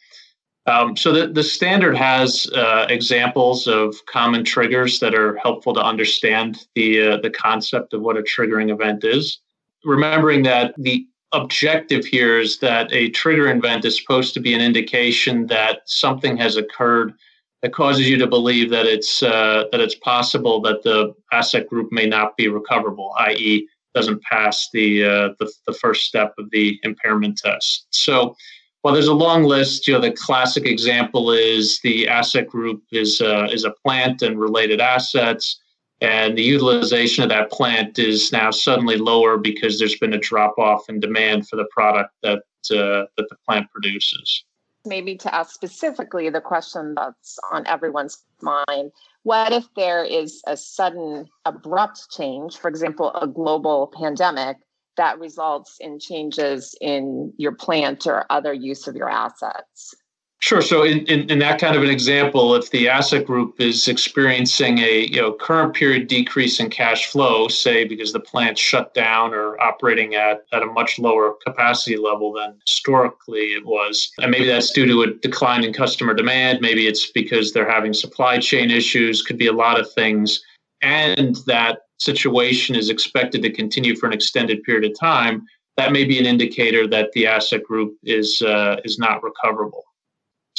Um, 0.65 0.95
so 0.97 1.11
the, 1.11 1.27
the 1.27 1.43
standard 1.43 1.95
has 1.95 2.47
uh, 2.55 2.87
examples 2.89 3.67
of 3.67 3.95
common 4.07 4.43
triggers 4.43 4.99
that 4.99 5.15
are 5.15 5.37
helpful 5.37 5.73
to 5.75 5.81
understand 5.81 6.65
the 6.73 7.01
uh, 7.01 7.17
the 7.17 7.29
concept 7.29 7.93
of 7.93 8.01
what 8.01 8.17
a 8.17 8.23
triggering 8.23 8.71
event 8.71 9.03
is. 9.03 9.39
Remembering 9.85 10.43
that 10.43 10.73
the 10.77 11.07
objective 11.33 12.05
here 12.05 12.39
is 12.39 12.59
that 12.59 12.91
a 12.91 13.09
trigger 13.09 13.51
event 13.51 13.85
is 13.85 13.99
supposed 13.99 14.33
to 14.33 14.39
be 14.39 14.53
an 14.53 14.61
indication 14.61 15.45
that 15.47 15.81
something 15.85 16.37
has 16.37 16.57
occurred 16.57 17.13
that 17.61 17.73
causes 17.73 18.09
you 18.09 18.17
to 18.17 18.27
believe 18.27 18.69
that 18.69 18.85
it's 18.85 19.21
uh, 19.21 19.65
that 19.71 19.81
it's 19.81 19.95
possible 19.95 20.61
that 20.61 20.81
the 20.83 21.13
asset 21.31 21.67
group 21.67 21.91
may 21.91 22.05
not 22.05 22.37
be 22.37 22.47
recoverable, 22.47 23.13
i.e., 23.19 23.67
doesn't 23.93 24.21
pass 24.23 24.69
the, 24.71 25.03
uh, 25.03 25.29
the 25.39 25.51
the 25.67 25.73
first 25.73 26.05
step 26.05 26.33
of 26.37 26.49
the 26.51 26.79
impairment 26.83 27.37
test. 27.37 27.87
So, 27.89 28.35
while 28.81 28.93
there's 28.93 29.07
a 29.07 29.13
long 29.13 29.43
list, 29.43 29.87
you 29.87 29.93
know, 29.93 29.99
the 29.99 30.11
classic 30.11 30.65
example 30.65 31.31
is 31.31 31.79
the 31.83 32.07
asset 32.07 32.47
group 32.47 32.81
is 32.91 33.19
uh, 33.19 33.49
is 33.51 33.65
a 33.65 33.73
plant 33.85 34.21
and 34.21 34.39
related 34.39 34.79
assets, 34.79 35.59
and 36.01 36.37
the 36.37 36.43
utilization 36.43 37.23
of 37.23 37.29
that 37.29 37.51
plant 37.51 37.99
is 37.99 38.31
now 38.31 38.51
suddenly 38.51 38.97
lower 38.97 39.37
because 39.37 39.79
there's 39.79 39.97
been 39.97 40.13
a 40.13 40.19
drop 40.19 40.57
off 40.57 40.87
in 40.89 40.99
demand 40.99 41.47
for 41.47 41.57
the 41.57 41.67
product 41.71 42.13
that 42.23 42.43
uh, 42.71 43.05
that 43.17 43.29
the 43.29 43.35
plant 43.45 43.69
produces. 43.71 44.43
Maybe 44.85 45.17
to 45.17 45.33
ask 45.35 45.53
specifically 45.53 46.29
the 46.29 46.41
question 46.41 46.93
that's 46.95 47.37
on 47.51 47.67
everyone's 47.67 48.23
mind 48.41 48.91
what 49.23 49.51
if 49.51 49.65
there 49.75 50.03
is 50.03 50.41
a 50.47 50.55
sudden 50.55 51.27
abrupt 51.45 52.09
change 52.11 52.57
for 52.57 52.69
example 52.69 53.13
a 53.13 53.27
global 53.27 53.91
pandemic 53.93 54.57
that 54.95 55.19
results 55.19 55.77
in 55.79 55.99
changes 55.99 56.75
in 56.81 57.33
your 57.37 57.51
plant 57.51 58.07
or 58.07 58.25
other 58.29 58.53
use 58.53 58.87
of 58.87 58.95
your 58.95 59.09
assets 59.09 59.95
Sure. 60.41 60.61
So, 60.61 60.83
in, 60.83 60.99
in, 61.07 61.29
in, 61.29 61.39
that 61.39 61.59
kind 61.59 61.75
of 61.75 61.83
an 61.83 61.89
example, 61.89 62.55
if 62.55 62.71
the 62.71 62.87
asset 62.87 63.25
group 63.25 63.59
is 63.59 63.89
experiencing 63.89 64.77
a 64.79 65.05
you 65.07 65.21
know 65.21 65.33
current 65.33 65.73
period 65.73 66.07
decrease 66.07 66.61
in 66.61 66.69
cash 66.69 67.07
flow, 67.07 67.49
say 67.49 67.83
because 67.83 68.13
the 68.13 68.21
plant 68.21 68.57
shut 68.57 68.93
down 68.93 69.33
or 69.33 69.61
operating 69.61 70.15
at, 70.15 70.45
at 70.53 70.63
a 70.63 70.65
much 70.65 70.97
lower 70.97 71.35
capacity 71.45 71.97
level 71.97 72.31
than 72.31 72.57
historically 72.65 73.51
it 73.51 73.65
was, 73.65 74.11
and 74.19 74.31
maybe 74.31 74.47
that's 74.47 74.71
due 74.71 74.85
to 74.85 75.01
a 75.01 75.13
decline 75.15 75.65
in 75.65 75.73
customer 75.73 76.13
demand, 76.13 76.61
maybe 76.61 76.87
it's 76.87 77.11
because 77.11 77.51
they're 77.51 77.69
having 77.69 77.91
supply 77.93 78.39
chain 78.39 78.71
issues, 78.71 79.21
could 79.21 79.37
be 79.37 79.47
a 79.47 79.53
lot 79.53 79.77
of 79.77 79.91
things, 79.91 80.41
and 80.81 81.35
that 81.47 81.79
situation 81.97 82.75
is 82.75 82.89
expected 82.89 83.41
to 83.41 83.51
continue 83.51 83.93
for 83.93 84.07
an 84.07 84.13
extended 84.13 84.63
period 84.63 84.89
of 84.89 84.97
time, 84.97 85.45
that 85.75 85.91
may 85.91 86.05
be 86.05 86.17
an 86.17 86.25
indicator 86.25 86.87
that 86.87 87.11
the 87.11 87.27
asset 87.27 87.61
group 87.63 87.97
is 88.03 88.41
uh, 88.41 88.77
is 88.85 88.97
not 88.97 89.21
recoverable. 89.21 89.83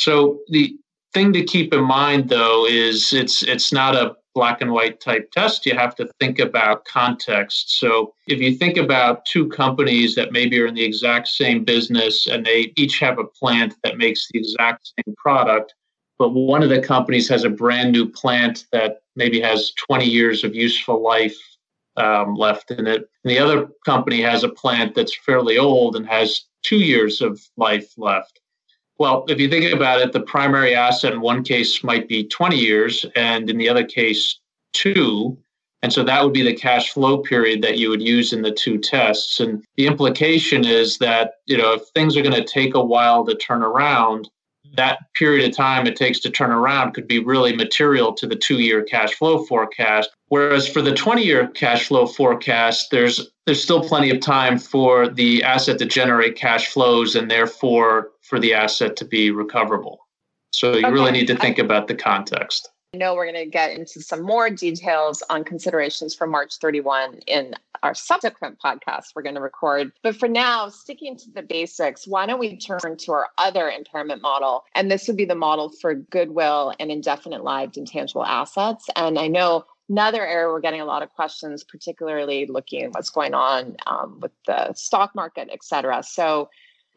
So 0.00 0.40
the 0.48 0.78
thing 1.12 1.30
to 1.34 1.44
keep 1.44 1.74
in 1.74 1.84
mind 1.84 2.30
though 2.30 2.64
is 2.66 3.12
it's 3.12 3.42
it's 3.42 3.70
not 3.70 3.94
a 3.94 4.16
black 4.34 4.62
and 4.62 4.72
white 4.72 4.98
type 4.98 5.30
test. 5.30 5.66
You 5.66 5.74
have 5.74 5.94
to 5.96 6.08
think 6.18 6.38
about 6.38 6.86
context. 6.86 7.78
So 7.78 8.14
if 8.26 8.40
you 8.40 8.54
think 8.54 8.78
about 8.78 9.26
two 9.26 9.48
companies 9.48 10.14
that 10.14 10.32
maybe 10.32 10.58
are 10.58 10.66
in 10.66 10.74
the 10.74 10.84
exact 10.84 11.28
same 11.28 11.64
business 11.64 12.26
and 12.26 12.46
they 12.46 12.72
each 12.76 12.98
have 13.00 13.18
a 13.18 13.24
plant 13.24 13.74
that 13.84 13.98
makes 13.98 14.26
the 14.28 14.38
exact 14.38 14.92
same 14.96 15.14
product, 15.18 15.74
but 16.18 16.30
one 16.30 16.62
of 16.62 16.70
the 16.70 16.80
companies 16.80 17.28
has 17.28 17.44
a 17.44 17.50
brand 17.50 17.92
new 17.92 18.08
plant 18.08 18.64
that 18.72 19.02
maybe 19.16 19.38
has 19.40 19.72
20 19.86 20.06
years 20.06 20.44
of 20.44 20.54
useful 20.54 21.02
life 21.02 21.36
um, 21.96 22.36
left 22.36 22.70
in 22.70 22.86
it. 22.86 23.10
And 23.22 23.30
the 23.30 23.38
other 23.38 23.68
company 23.84 24.22
has 24.22 24.44
a 24.44 24.48
plant 24.48 24.94
that's 24.94 25.14
fairly 25.26 25.58
old 25.58 25.94
and 25.94 26.06
has 26.06 26.44
two 26.62 26.78
years 26.78 27.20
of 27.20 27.38
life 27.58 27.92
left. 27.98 28.40
Well, 29.00 29.24
if 29.28 29.40
you 29.40 29.48
think 29.48 29.72
about 29.72 30.02
it, 30.02 30.12
the 30.12 30.20
primary 30.20 30.74
asset 30.74 31.14
in 31.14 31.22
one 31.22 31.42
case 31.42 31.82
might 31.82 32.06
be 32.06 32.28
20 32.28 32.54
years, 32.54 33.06
and 33.16 33.48
in 33.48 33.56
the 33.56 33.66
other 33.66 33.82
case, 33.82 34.38
two. 34.74 35.38
And 35.80 35.90
so 35.90 36.04
that 36.04 36.22
would 36.22 36.34
be 36.34 36.42
the 36.42 36.52
cash 36.52 36.90
flow 36.90 37.16
period 37.16 37.62
that 37.62 37.78
you 37.78 37.88
would 37.88 38.02
use 38.02 38.34
in 38.34 38.42
the 38.42 38.52
two 38.52 38.76
tests. 38.76 39.40
And 39.40 39.64
the 39.78 39.86
implication 39.86 40.66
is 40.66 40.98
that, 40.98 41.36
you 41.46 41.56
know, 41.56 41.72
if 41.72 41.82
things 41.94 42.14
are 42.14 42.22
going 42.22 42.34
to 42.34 42.44
take 42.44 42.74
a 42.74 42.84
while 42.84 43.24
to 43.24 43.34
turn 43.34 43.62
around, 43.62 44.28
that 44.74 44.98
period 45.14 45.48
of 45.48 45.56
time 45.56 45.86
it 45.86 45.96
takes 45.96 46.20
to 46.20 46.30
turn 46.30 46.50
around 46.50 46.92
could 46.92 47.08
be 47.08 47.20
really 47.20 47.56
material 47.56 48.12
to 48.12 48.26
the 48.26 48.36
two 48.36 48.60
year 48.60 48.82
cash 48.82 49.14
flow 49.14 49.46
forecast. 49.46 50.10
Whereas 50.28 50.68
for 50.68 50.82
the 50.82 50.94
20 50.94 51.24
year 51.24 51.48
cash 51.48 51.88
flow 51.88 52.06
forecast, 52.06 52.90
there's 52.90 53.30
there's 53.46 53.62
still 53.62 53.82
plenty 53.82 54.10
of 54.10 54.20
time 54.20 54.58
for 54.58 55.08
the 55.08 55.42
asset 55.42 55.78
to 55.78 55.86
generate 55.86 56.36
cash 56.36 56.68
flows 56.68 57.16
and 57.16 57.30
therefore 57.30 58.09
for 58.30 58.38
the 58.38 58.54
asset 58.54 58.96
to 58.96 59.04
be 59.04 59.30
recoverable. 59.30 60.06
So 60.52 60.72
you 60.72 60.78
okay. 60.78 60.90
really 60.90 61.10
need 61.10 61.26
to 61.26 61.36
think 61.36 61.58
about 61.58 61.88
the 61.88 61.94
context. 61.94 62.70
I 62.94 62.96
know 62.96 63.14
we're 63.14 63.30
going 63.30 63.44
to 63.44 63.50
get 63.50 63.72
into 63.72 64.00
some 64.00 64.22
more 64.22 64.50
details 64.50 65.22
on 65.30 65.44
considerations 65.44 66.14
for 66.14 66.26
March 66.26 66.56
31 66.56 67.20
in 67.26 67.54
our 67.82 67.94
subsequent 67.94 68.58
podcast 68.58 69.12
we're 69.14 69.22
going 69.22 69.36
to 69.36 69.40
record. 69.40 69.92
But 70.02 70.16
for 70.16 70.28
now, 70.28 70.68
sticking 70.68 71.16
to 71.16 71.30
the 71.30 71.42
basics, 71.42 72.06
why 72.06 72.26
don't 72.26 72.40
we 72.40 72.56
turn 72.56 72.96
to 72.98 73.12
our 73.12 73.28
other 73.38 73.68
impairment 73.70 74.22
model? 74.22 74.64
And 74.74 74.90
this 74.90 75.06
would 75.06 75.16
be 75.16 75.24
the 75.24 75.34
model 75.34 75.70
for 75.80 75.94
goodwill 75.94 76.74
and 76.80 76.90
indefinite 76.90 77.44
lived 77.44 77.76
intangible 77.76 78.24
assets. 78.24 78.86
And 78.96 79.18
I 79.18 79.28
know 79.28 79.64
another 79.88 80.26
area 80.26 80.48
we're 80.48 80.60
getting 80.60 80.80
a 80.80 80.84
lot 80.84 81.02
of 81.02 81.10
questions, 81.10 81.64
particularly 81.64 82.46
looking 82.46 82.82
at 82.84 82.92
what's 82.92 83.10
going 83.10 83.34
on 83.34 83.76
um, 83.86 84.18
with 84.20 84.32
the 84.46 84.72
stock 84.74 85.14
market, 85.14 85.48
et 85.52 85.64
cetera. 85.64 86.02
So 86.02 86.48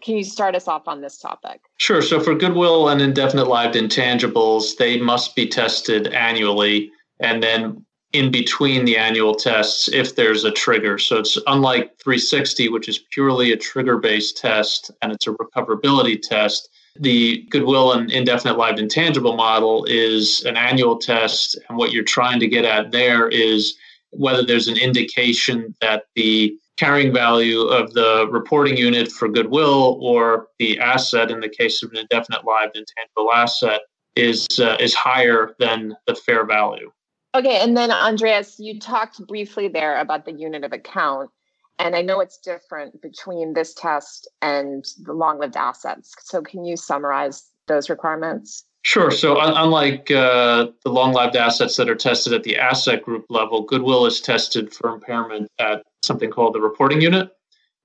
can 0.03 0.17
you 0.17 0.23
start 0.23 0.55
us 0.55 0.67
off 0.67 0.87
on 0.87 1.01
this 1.01 1.17
topic? 1.17 1.61
Sure. 1.77 2.01
So 2.01 2.19
for 2.19 2.35
goodwill 2.35 2.89
and 2.89 3.01
indefinite 3.01 3.47
lived 3.47 3.75
intangibles, 3.75 4.77
they 4.77 4.99
must 4.99 5.35
be 5.35 5.47
tested 5.47 6.07
annually. 6.07 6.91
And 7.19 7.41
then 7.41 7.85
in 8.11 8.29
between 8.29 8.85
the 8.85 8.97
annual 8.97 9.33
tests, 9.33 9.87
if 9.87 10.15
there's 10.15 10.43
a 10.43 10.51
trigger. 10.51 10.99
So 10.99 11.17
it's 11.17 11.37
unlike 11.47 11.97
360, 12.03 12.69
which 12.69 12.87
is 12.87 12.99
purely 13.11 13.51
a 13.51 13.57
trigger 13.57 13.97
based 13.97 14.37
test 14.37 14.91
and 15.01 15.11
it's 15.11 15.25
a 15.25 15.31
recoverability 15.31 16.21
test. 16.21 16.69
The 16.99 17.47
goodwill 17.49 17.93
and 17.93 18.11
indefinite 18.11 18.57
lived 18.57 18.79
intangible 18.79 19.35
model 19.35 19.85
is 19.85 20.43
an 20.43 20.57
annual 20.57 20.97
test. 20.97 21.57
And 21.67 21.77
what 21.77 21.91
you're 21.91 22.03
trying 22.03 22.39
to 22.41 22.47
get 22.47 22.65
at 22.65 22.91
there 22.91 23.29
is 23.29 23.75
whether 24.11 24.45
there's 24.45 24.67
an 24.67 24.77
indication 24.77 25.73
that 25.81 26.05
the 26.15 26.55
carrying 26.77 27.13
value 27.13 27.61
of 27.61 27.93
the 27.93 28.27
reporting 28.31 28.77
unit 28.77 29.11
for 29.11 29.27
goodwill 29.27 29.99
or 30.01 30.47
the 30.59 30.79
asset 30.79 31.29
in 31.29 31.39
the 31.39 31.49
case 31.49 31.83
of 31.83 31.91
an 31.91 31.97
indefinite 31.97 32.43
lived 32.45 32.75
intangible 32.75 33.31
asset 33.33 33.81
is 34.15 34.47
uh, 34.59 34.77
is 34.79 34.93
higher 34.93 35.55
than 35.59 35.95
the 36.07 36.15
fair 36.15 36.45
value. 36.45 36.91
Okay, 37.35 37.59
and 37.61 37.75
then 37.75 37.91
Andreas, 37.91 38.59
you 38.59 38.79
talked 38.79 39.25
briefly 39.25 39.67
there 39.67 39.99
about 39.99 40.25
the 40.25 40.33
unit 40.33 40.63
of 40.63 40.71
account, 40.71 41.31
and 41.79 41.95
I 41.95 42.01
know 42.01 42.19
it's 42.19 42.37
different 42.37 43.01
between 43.01 43.53
this 43.53 43.73
test 43.73 44.27
and 44.41 44.85
the 45.03 45.13
long-lived 45.13 45.57
assets. 45.57 46.13
So 46.21 46.41
can 46.41 46.63
you 46.63 46.77
summarize 46.77 47.49
those 47.67 47.89
requirements? 47.89 48.65
Sure. 48.83 49.11
So, 49.11 49.39
unlike 49.39 50.11
uh, 50.11 50.67
the 50.83 50.91
long 50.91 51.13
lived 51.13 51.37
assets 51.37 51.77
that 51.77 51.89
are 51.89 51.95
tested 51.95 52.33
at 52.33 52.43
the 52.43 52.57
asset 52.57 53.01
group 53.01 53.25
level, 53.29 53.63
goodwill 53.63 54.05
is 54.05 54.19
tested 54.19 54.73
for 54.73 54.93
impairment 54.93 55.49
at 55.57 55.83
something 56.03 56.29
called 56.29 56.53
the 56.53 56.59
reporting 56.59 56.99
unit. 56.99 57.31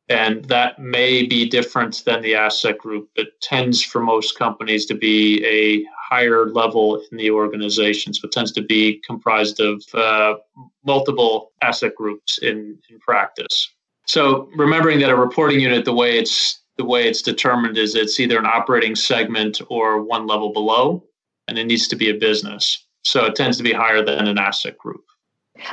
And 0.08 0.44
that 0.46 0.80
may 0.80 1.24
be 1.24 1.48
different 1.48 2.02
than 2.04 2.20
the 2.20 2.34
asset 2.34 2.78
group. 2.78 3.10
It 3.14 3.40
tends 3.40 3.80
for 3.82 4.00
most 4.00 4.36
companies 4.36 4.86
to 4.86 4.94
be 4.94 5.44
a 5.46 5.86
higher 5.96 6.46
level 6.46 7.00
in 7.12 7.16
the 7.16 7.30
organization. 7.30 8.12
So, 8.12 8.26
it 8.26 8.32
tends 8.32 8.50
to 8.52 8.62
be 8.62 9.00
comprised 9.06 9.60
of 9.60 9.84
uh, 9.94 10.38
multiple 10.84 11.52
asset 11.62 11.94
groups 11.94 12.38
in, 12.38 12.76
in 12.90 12.98
practice. 12.98 13.70
So, 14.06 14.48
remembering 14.56 14.98
that 14.98 15.10
a 15.10 15.16
reporting 15.16 15.60
unit, 15.60 15.84
the 15.84 15.94
way 15.94 16.18
it's 16.18 16.58
the 16.78 16.84
way 16.84 17.08
it's 17.08 17.22
determined 17.22 17.76
is 17.76 17.94
it's 17.94 18.18
either 18.18 18.38
an 18.38 18.46
operating 18.46 18.94
segment 18.94 19.60
or 19.68 20.00
one 20.02 20.26
level 20.26 20.52
below, 20.52 21.04
and 21.48 21.58
it 21.58 21.64
needs 21.64 21.88
to 21.88 21.96
be 21.96 22.08
a 22.08 22.14
business. 22.14 22.86
So 23.02 23.24
it 23.26 23.34
tends 23.34 23.56
to 23.58 23.62
be 23.62 23.72
higher 23.72 24.02
than 24.02 24.28
an 24.28 24.38
asset 24.38 24.78
group. 24.78 25.04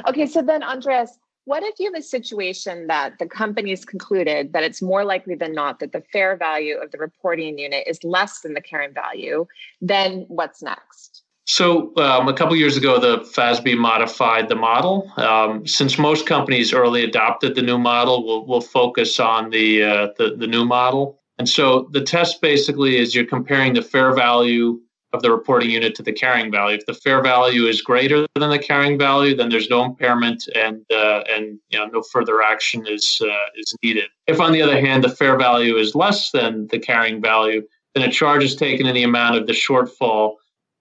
Okay, 0.07 0.25
so 0.25 0.41
then 0.41 0.63
Andreas, 0.63 1.12
what 1.45 1.62
if 1.62 1.75
you 1.79 1.85
have 1.85 2.00
a 2.00 2.03
situation 2.03 2.88
that 2.88 3.19
the 3.19 3.27
company's 3.27 3.85
concluded 3.85 4.51
that 4.53 4.63
it's 4.63 4.81
more 4.81 5.05
likely 5.05 5.35
than 5.35 5.53
not 5.53 5.79
that 5.79 5.91
the 5.91 6.01
fair 6.12 6.35
value 6.35 6.77
of 6.77 6.89
the 6.89 6.97
reporting 6.97 7.59
unit 7.59 7.85
is 7.88 8.03
less 8.03 8.41
than 8.41 8.55
the 8.55 8.62
carrying 8.62 8.93
value? 8.93 9.45
Then 9.79 10.25
what's 10.27 10.63
next? 10.63 11.25
So, 11.47 11.95
um, 11.97 12.27
a 12.27 12.33
couple 12.33 12.55
years 12.55 12.75
ago, 12.75 12.99
the 12.99 13.19
FASB 13.19 13.77
modified 13.77 14.49
the 14.49 14.55
model. 14.55 15.11
Um, 15.17 15.65
since 15.67 15.99
most 15.99 16.25
companies 16.25 16.73
early 16.73 17.03
adopted 17.03 17.53
the 17.53 17.61
new 17.61 17.77
model, 17.77 18.25
we'll, 18.25 18.45
we'll 18.47 18.61
focus 18.61 19.19
on 19.19 19.51
the, 19.51 19.83
uh, 19.83 20.07
the, 20.17 20.35
the 20.35 20.47
new 20.47 20.65
model. 20.65 21.19
And 21.37 21.47
so, 21.47 21.87
the 21.91 22.01
test 22.01 22.41
basically 22.41 22.97
is 22.97 23.13
you're 23.13 23.25
comparing 23.25 23.73
the 23.75 23.83
fair 23.83 24.11
value 24.13 24.79
of 25.13 25.21
the 25.21 25.31
reporting 25.31 25.69
unit 25.69 25.93
to 25.95 26.03
the 26.03 26.11
carrying 26.11 26.51
value. 26.51 26.77
If 26.77 26.85
the 26.87 26.93
fair 26.93 27.21
value 27.21 27.67
is 27.67 27.81
greater 27.81 28.25
than 28.35 28.49
the 28.49 28.59
carrying 28.59 28.97
value, 28.97 29.35
then 29.35 29.49
there's 29.49 29.69
no 29.69 29.83
impairment 29.83 30.43
and 30.55 30.83
uh, 30.91 31.23
and 31.29 31.59
you 31.69 31.79
know 31.79 31.85
no 31.85 32.01
further 32.11 32.41
action 32.41 32.85
is 32.87 33.21
uh, 33.23 33.47
is 33.55 33.73
needed. 33.83 34.09
If 34.27 34.39
on 34.39 34.51
the 34.51 34.61
other 34.61 34.79
hand 34.79 35.03
the 35.03 35.09
fair 35.09 35.37
value 35.37 35.77
is 35.77 35.95
less 35.95 36.31
than 36.31 36.67
the 36.67 36.79
carrying 36.79 37.21
value, 37.21 37.61
then 37.93 38.07
a 38.07 38.11
charge 38.11 38.43
is 38.43 38.55
taken 38.55 38.85
in 38.85 38.93
the 38.93 39.03
amount 39.03 39.37
of 39.37 39.47
the 39.47 39.53
shortfall 39.53 40.35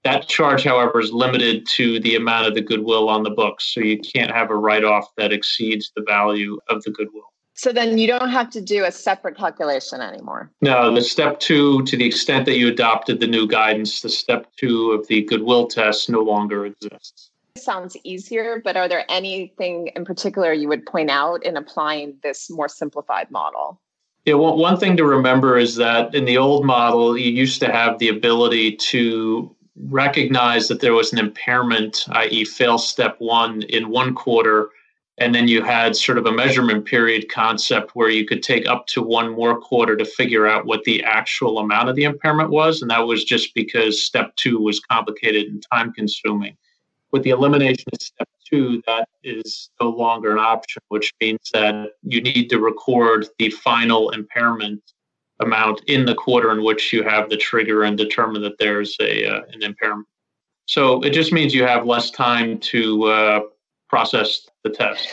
that 0.04 0.28
charge, 0.28 0.64
however, 0.64 1.00
is 1.00 1.12
limited 1.12 1.66
to 1.74 1.98
the 2.00 2.14
amount 2.14 2.46
of 2.46 2.54
the 2.54 2.60
goodwill 2.60 3.08
on 3.08 3.22
the 3.22 3.30
books. 3.30 3.72
So 3.74 3.80
you 3.80 3.98
can't 3.98 4.30
have 4.30 4.50
a 4.50 4.56
write 4.56 4.84
off 4.84 5.08
that 5.16 5.32
exceeds 5.32 5.92
the 5.96 6.02
value 6.02 6.58
of 6.68 6.82
the 6.84 6.90
goodwill. 6.90 7.32
So 7.54 7.72
then 7.72 7.98
you 7.98 8.06
don't 8.06 8.30
have 8.30 8.50
to 8.50 8.60
do 8.60 8.84
a 8.84 8.90
separate 8.90 9.36
calculation 9.36 10.00
anymore. 10.00 10.50
No, 10.60 10.92
the 10.92 11.02
step 11.02 11.38
two, 11.40 11.84
to 11.84 11.96
the 11.96 12.04
extent 12.04 12.46
that 12.46 12.58
you 12.58 12.68
adopted 12.68 13.20
the 13.20 13.28
new 13.28 13.46
guidance, 13.46 14.00
the 14.00 14.08
step 14.08 14.48
two 14.56 14.90
of 14.90 15.06
the 15.06 15.22
goodwill 15.22 15.68
test 15.68 16.10
no 16.10 16.20
longer 16.20 16.66
exists. 16.66 17.30
Sounds 17.56 17.96
easier, 18.02 18.60
but 18.64 18.76
are 18.76 18.88
there 18.88 19.04
anything 19.08 19.86
in 19.94 20.04
particular 20.04 20.52
you 20.52 20.66
would 20.68 20.84
point 20.84 21.10
out 21.10 21.44
in 21.44 21.56
applying 21.56 22.16
this 22.24 22.50
more 22.50 22.68
simplified 22.68 23.30
model? 23.30 23.80
Yeah, 24.24 24.34
well, 24.34 24.56
one 24.56 24.76
thing 24.76 24.96
to 24.96 25.04
remember 25.04 25.56
is 25.56 25.76
that 25.76 26.12
in 26.14 26.24
the 26.24 26.38
old 26.38 26.64
model, 26.64 27.16
you 27.16 27.30
used 27.30 27.60
to 27.60 27.70
have 27.70 28.00
the 28.00 28.08
ability 28.08 28.76
to 28.76 29.54
recognize 29.76 30.68
that 30.68 30.80
there 30.80 30.94
was 30.94 31.12
an 31.12 31.18
impairment, 31.18 32.06
i.e., 32.12 32.44
fail 32.44 32.78
step 32.78 33.16
one 33.18 33.62
in 33.62 33.88
one 33.88 34.14
quarter 34.14 34.70
and 35.18 35.34
then 35.34 35.46
you 35.46 35.62
had 35.62 35.94
sort 35.94 36.18
of 36.18 36.26
a 36.26 36.32
measurement 36.32 36.84
period 36.86 37.28
concept 37.28 37.92
where 37.94 38.08
you 38.08 38.26
could 38.26 38.42
take 38.42 38.66
up 38.66 38.86
to 38.88 39.02
one 39.02 39.32
more 39.32 39.60
quarter 39.60 39.96
to 39.96 40.04
figure 40.04 40.46
out 40.46 40.66
what 40.66 40.82
the 40.84 41.04
actual 41.04 41.58
amount 41.58 41.88
of 41.88 41.94
the 41.94 42.04
impairment 42.04 42.50
was. 42.50 42.82
And 42.82 42.90
that 42.90 43.06
was 43.06 43.24
just 43.24 43.54
because 43.54 44.04
step 44.04 44.34
two 44.34 44.58
was 44.58 44.80
complicated 44.80 45.46
and 45.46 45.64
time 45.72 45.92
consuming. 45.92 46.56
With 47.12 47.22
the 47.22 47.30
elimination 47.30 47.84
of 47.92 48.02
step 48.02 48.28
two, 48.50 48.82
that 48.88 49.08
is 49.22 49.70
no 49.80 49.90
longer 49.90 50.32
an 50.32 50.38
option, 50.38 50.82
which 50.88 51.12
means 51.20 51.48
that 51.52 51.90
you 52.02 52.20
need 52.20 52.48
to 52.48 52.58
record 52.58 53.28
the 53.38 53.50
final 53.50 54.10
impairment 54.10 54.82
amount 55.44 55.82
in 55.86 56.06
the 56.06 56.14
quarter 56.14 56.50
in 56.50 56.64
which 56.64 56.92
you 56.92 57.02
have 57.02 57.30
the 57.30 57.36
trigger 57.36 57.84
and 57.84 57.96
determine 57.96 58.42
that 58.42 58.58
there's 58.58 58.96
a 59.00 59.26
uh, 59.26 59.42
an 59.52 59.62
impairment. 59.62 60.08
So 60.66 61.02
it 61.02 61.10
just 61.10 61.32
means 61.32 61.54
you 61.54 61.64
have 61.64 61.86
less 61.86 62.10
time 62.10 62.58
to 62.58 63.04
uh, 63.04 63.40
process 63.88 64.46
the 64.62 64.70
test. 64.70 65.08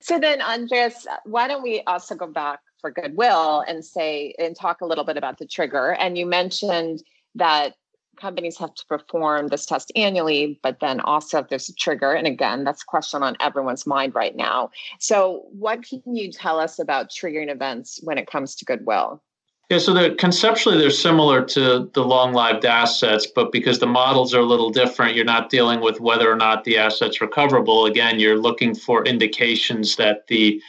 So 0.00 0.18
then, 0.18 0.42
Andreas, 0.42 1.06
why 1.24 1.48
don't 1.48 1.62
we 1.62 1.82
also 1.86 2.14
go 2.14 2.26
back 2.26 2.60
for 2.80 2.90
goodwill 2.90 3.64
and 3.66 3.84
say 3.84 4.34
and 4.38 4.56
talk 4.56 4.80
a 4.80 4.86
little 4.86 5.04
bit 5.04 5.16
about 5.16 5.38
the 5.38 5.46
trigger? 5.46 5.92
And 5.92 6.18
you 6.18 6.26
mentioned 6.26 7.02
that 7.34 7.74
companies 8.20 8.58
have 8.58 8.74
to 8.74 8.86
perform 8.86 9.48
this 9.48 9.66
test 9.66 9.90
annually, 9.96 10.58
but 10.62 10.80
then 10.80 11.00
also 11.00 11.38
if 11.38 11.48
there's 11.48 11.68
a 11.68 11.74
trigger, 11.74 12.12
and 12.12 12.26
again, 12.26 12.64
that's 12.64 12.82
a 12.82 12.86
question 12.86 13.22
on 13.22 13.36
everyone's 13.40 13.86
mind 13.86 14.14
right 14.14 14.36
now. 14.36 14.70
So, 15.00 15.46
what 15.52 15.82
can 15.82 16.14
you 16.14 16.30
tell 16.30 16.60
us 16.60 16.78
about 16.78 17.10
triggering 17.10 17.50
events 17.50 18.00
when 18.02 18.18
it 18.18 18.26
comes 18.26 18.54
to 18.56 18.64
goodwill? 18.64 19.22
Yeah, 19.70 19.78
so 19.78 19.94
they're, 19.94 20.14
conceptually 20.14 20.76
they're 20.76 20.90
similar 20.90 21.42
to 21.46 21.90
the 21.94 22.04
long-lived 22.04 22.66
assets, 22.66 23.26
but 23.26 23.50
because 23.50 23.78
the 23.78 23.86
models 23.86 24.34
are 24.34 24.40
a 24.40 24.44
little 24.44 24.68
different, 24.68 25.14
you're 25.14 25.24
not 25.24 25.48
dealing 25.48 25.80
with 25.80 26.00
whether 26.00 26.30
or 26.30 26.36
not 26.36 26.64
the 26.64 26.76
asset's 26.76 27.22
recoverable. 27.22 27.86
Again, 27.86 28.20
you're 28.20 28.38
looking 28.38 28.74
for 28.74 29.06
indications 29.06 29.96
that 29.96 30.26
the 30.26 30.60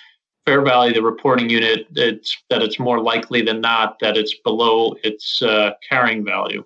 fair 0.46 0.62
value 0.62 0.94
the 0.94 1.02
reporting 1.02 1.50
unit 1.50 1.88
it's 1.96 2.38
that 2.52 2.62
it's 2.62 2.78
more 2.78 3.02
likely 3.02 3.42
than 3.42 3.60
not 3.60 3.98
that 4.00 4.16
it's 4.16 4.36
below 4.44 4.96
its 5.04 5.42
uh, 5.42 5.72
carrying 5.88 6.24
value. 6.24 6.64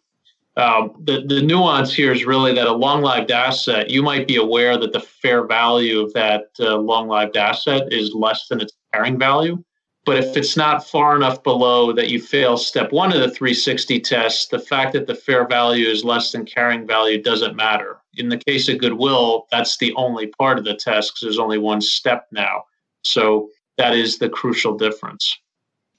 Um, 0.57 0.91
the, 1.05 1.24
the 1.25 1.41
nuance 1.41 1.93
here 1.93 2.12
is 2.12 2.25
really 2.25 2.53
that 2.53 2.67
a 2.67 2.74
long-lived 2.74 3.31
asset, 3.31 3.89
you 3.89 4.03
might 4.03 4.27
be 4.27 4.36
aware 4.36 4.77
that 4.77 4.91
the 4.91 5.00
fair 5.00 5.45
value 5.45 6.01
of 6.01 6.12
that 6.13 6.50
uh, 6.59 6.75
long-lived 6.75 7.38
asset 7.38 7.93
is 7.93 8.13
less 8.13 8.50
than 8.50 8.59
its 8.59 8.74
carrying 8.93 9.17
value 9.17 9.63
but 10.09 10.17
if 10.17 10.35
it's 10.35 10.57
not 10.57 10.87
far 10.87 11.15
enough 11.15 11.43
below 11.43 11.93
that 11.93 12.09
you 12.09 12.19
fail 12.19 12.57
step 12.57 12.91
one 12.91 13.13
of 13.13 13.19
the 13.19 13.29
360 13.29 13.99
test, 13.99 14.49
the 14.49 14.57
fact 14.57 14.93
that 14.93 15.05
the 15.05 15.13
fair 15.13 15.47
value 15.47 15.85
is 15.85 16.03
less 16.03 16.31
than 16.31 16.47
carrying 16.47 16.87
value 16.87 17.21
doesn't 17.21 17.55
matter. 17.55 17.99
In 18.15 18.29
the 18.29 18.39
case 18.39 18.67
of 18.69 18.79
goodwill, 18.79 19.45
that's 19.51 19.77
the 19.77 19.93
only 19.93 20.25
part 20.25 20.57
of 20.57 20.65
the 20.65 20.73
test 20.73 21.11
because 21.11 21.21
there's 21.21 21.37
only 21.37 21.59
one 21.59 21.79
step 21.79 22.25
now. 22.31 22.63
So 23.03 23.51
that 23.77 23.93
is 23.93 24.17
the 24.17 24.29
crucial 24.29 24.75
difference. 24.75 25.37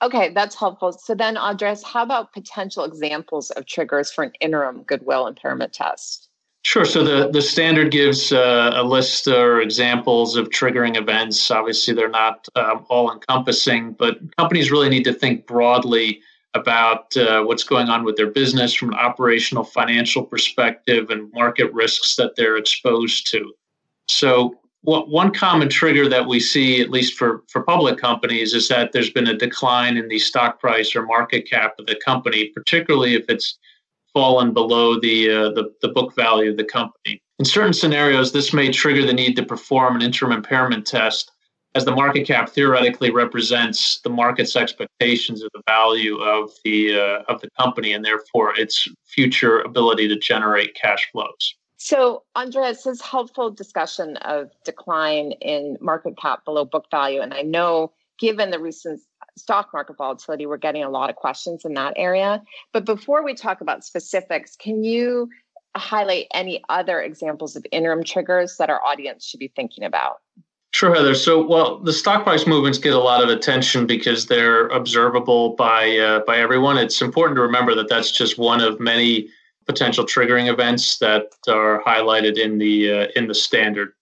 Okay, 0.03 0.33
that's 0.35 0.57
helpful. 0.57 0.91
So 0.91 1.15
then, 1.15 1.37
Andreas, 1.37 1.85
how 1.85 2.03
about 2.03 2.33
potential 2.33 2.83
examples 2.83 3.53
of 3.53 3.67
triggers 3.67 4.11
for 4.11 4.25
an 4.25 4.33
interim 4.41 4.83
goodwill 4.83 5.29
impairment 5.29 5.73
test? 5.73 6.30
Sure. 6.71 6.85
So 6.85 7.03
the, 7.03 7.29
the 7.29 7.43
standard 7.43 7.91
gives 7.91 8.31
uh, 8.31 8.71
a 8.77 8.85
list 8.85 9.27
or 9.27 9.61
examples 9.61 10.37
of 10.37 10.51
triggering 10.51 10.97
events. 10.97 11.51
Obviously, 11.51 11.95
they're 11.95 12.09
not 12.09 12.47
um, 12.55 12.87
all 12.89 13.13
encompassing, 13.13 13.95
but 13.95 14.21
companies 14.37 14.71
really 14.71 14.89
need 14.89 15.03
to 15.03 15.13
think 15.13 15.49
broadly 15.49 16.21
about 16.55 17.17
uh, 17.17 17.43
what's 17.43 17.65
going 17.65 17.89
on 17.89 18.05
with 18.05 18.15
their 18.15 18.31
business 18.31 18.73
from 18.73 18.91
an 18.91 19.01
operational 19.01 19.65
financial 19.65 20.23
perspective 20.23 21.11
and 21.11 21.33
market 21.33 21.73
risks 21.73 22.15
that 22.15 22.37
they're 22.37 22.57
exposed 22.57 23.29
to. 23.33 23.53
So, 24.07 24.55
what, 24.83 25.09
one 25.09 25.35
common 25.35 25.69
trigger 25.69 26.09
that 26.09 26.29
we 26.29 26.39
see, 26.39 26.81
at 26.81 26.91
least 26.91 27.19
for, 27.19 27.43
for 27.49 27.65
public 27.65 27.99
companies, 27.99 28.55
is 28.55 28.69
that 28.69 28.93
there's 28.93 29.11
been 29.11 29.27
a 29.27 29.37
decline 29.37 29.97
in 29.97 30.07
the 30.07 30.21
stock 30.21 30.61
price 30.61 30.95
or 30.95 31.03
market 31.03 31.51
cap 31.51 31.75
of 31.81 31.87
the 31.87 31.97
company, 31.97 32.53
particularly 32.55 33.17
if 33.17 33.25
it's 33.29 33.59
fallen 34.13 34.53
below 34.53 34.99
the, 35.01 35.31
uh, 35.31 35.51
the, 35.51 35.73
the 35.83 35.89
book 35.89 36.15
value 36.15 36.51
of 36.51 36.57
the 36.57 36.65
company. 36.65 37.21
In 37.39 37.45
certain 37.45 37.73
scenarios, 37.73 38.33
this 38.33 38.53
may 38.53 38.71
trigger 38.71 39.07
the 39.07 39.13
need 39.13 39.35
to 39.37 39.45
perform 39.45 39.97
an 39.97 40.03
interim 40.03 40.33
impairment 40.33 40.87
test, 40.87 41.33
as 41.75 41.85
the 41.85 41.95
market 41.95 42.27
cap 42.27 42.51
theoretically 42.51 43.11
represents 43.11 44.01
the 44.01 44.11
market's 44.11 44.57
expectations 44.57 45.43
of 45.43 45.51
the 45.55 45.63
value 45.67 46.19
of 46.19 46.51
the 46.65 46.99
uh, 46.99 47.33
of 47.33 47.41
the 47.41 47.49
company 47.59 47.93
and 47.93 48.05
therefore 48.05 48.59
its 48.59 48.89
future 49.07 49.61
ability 49.61 50.09
to 50.09 50.19
generate 50.19 50.75
cash 50.75 51.09
flows. 51.13 51.55
So, 51.77 52.25
Andreas, 52.37 52.83
this 52.83 53.01
helpful 53.01 53.51
discussion 53.51 54.17
of 54.19 54.51
decline 54.65 55.33
in 55.41 55.79
market 55.81 56.19
cap 56.19 56.45
below 56.45 56.65
book 56.65 56.87
value, 56.91 57.23
and 57.23 57.33
I 57.33 57.43
know 57.43 57.93
given 58.19 58.51
the 58.51 58.59
recent 58.59 59.01
stock 59.41 59.71
market 59.73 59.97
volatility, 59.97 60.47
we're 60.47 60.57
getting 60.57 60.85
a 60.85 60.91
lot 60.91 61.11
of 61.11 61.17
questions 61.17 61.65
in 61.65 61.75
that 61.75 61.95
area. 61.97 62.43
But 62.73 62.85
before 62.85 63.25
we 63.25 63.35
talk 63.35 63.61
about 63.61 63.85
specifics, 63.85 64.57
can 64.57 64.85
you 64.85 65.29
highlight 65.77 66.27
any 66.33 66.63
other 66.69 67.01
examples 67.01 67.57
of 67.57 67.65
interim 67.71 68.05
triggers 68.05 68.57
that 68.59 68.71
our 68.71 68.83
audience 68.85 69.25
should 69.25 69.41
be 69.41 69.53
thinking 69.55 69.85
about? 69.85 70.17
Sure, 70.73 70.95
Heather. 70.95 71.15
So, 71.15 71.45
well, 71.45 71.79
the 71.79 71.93
stock 71.93 72.23
price 72.23 72.47
movements 72.47 72.79
get 72.79 72.95
a 72.95 72.99
lot 72.99 73.23
of 73.23 73.29
attention 73.29 73.87
because 73.87 74.27
they're 74.27 74.69
observable 74.69 75.57
by 75.57 75.99
uh, 75.99 76.21
by 76.21 76.39
everyone. 76.39 76.79
It's 76.79 77.03
important 77.03 77.37
to 77.37 77.43
remember 77.43 77.75
that 77.75 77.89
that's 77.89 78.13
just 78.13 78.39
one 78.39 78.61
of 78.61 78.79
many 78.79 79.29
potential 79.67 80.05
triggering 80.05 80.49
events 80.49 80.99
that 80.99 81.27
are 81.49 81.83
highlighted 81.85 82.39
in 82.39 82.59
the 82.59 82.93
uh, 82.93 83.07
in 83.17 83.27
the 83.27 83.35
standard. 83.35 83.93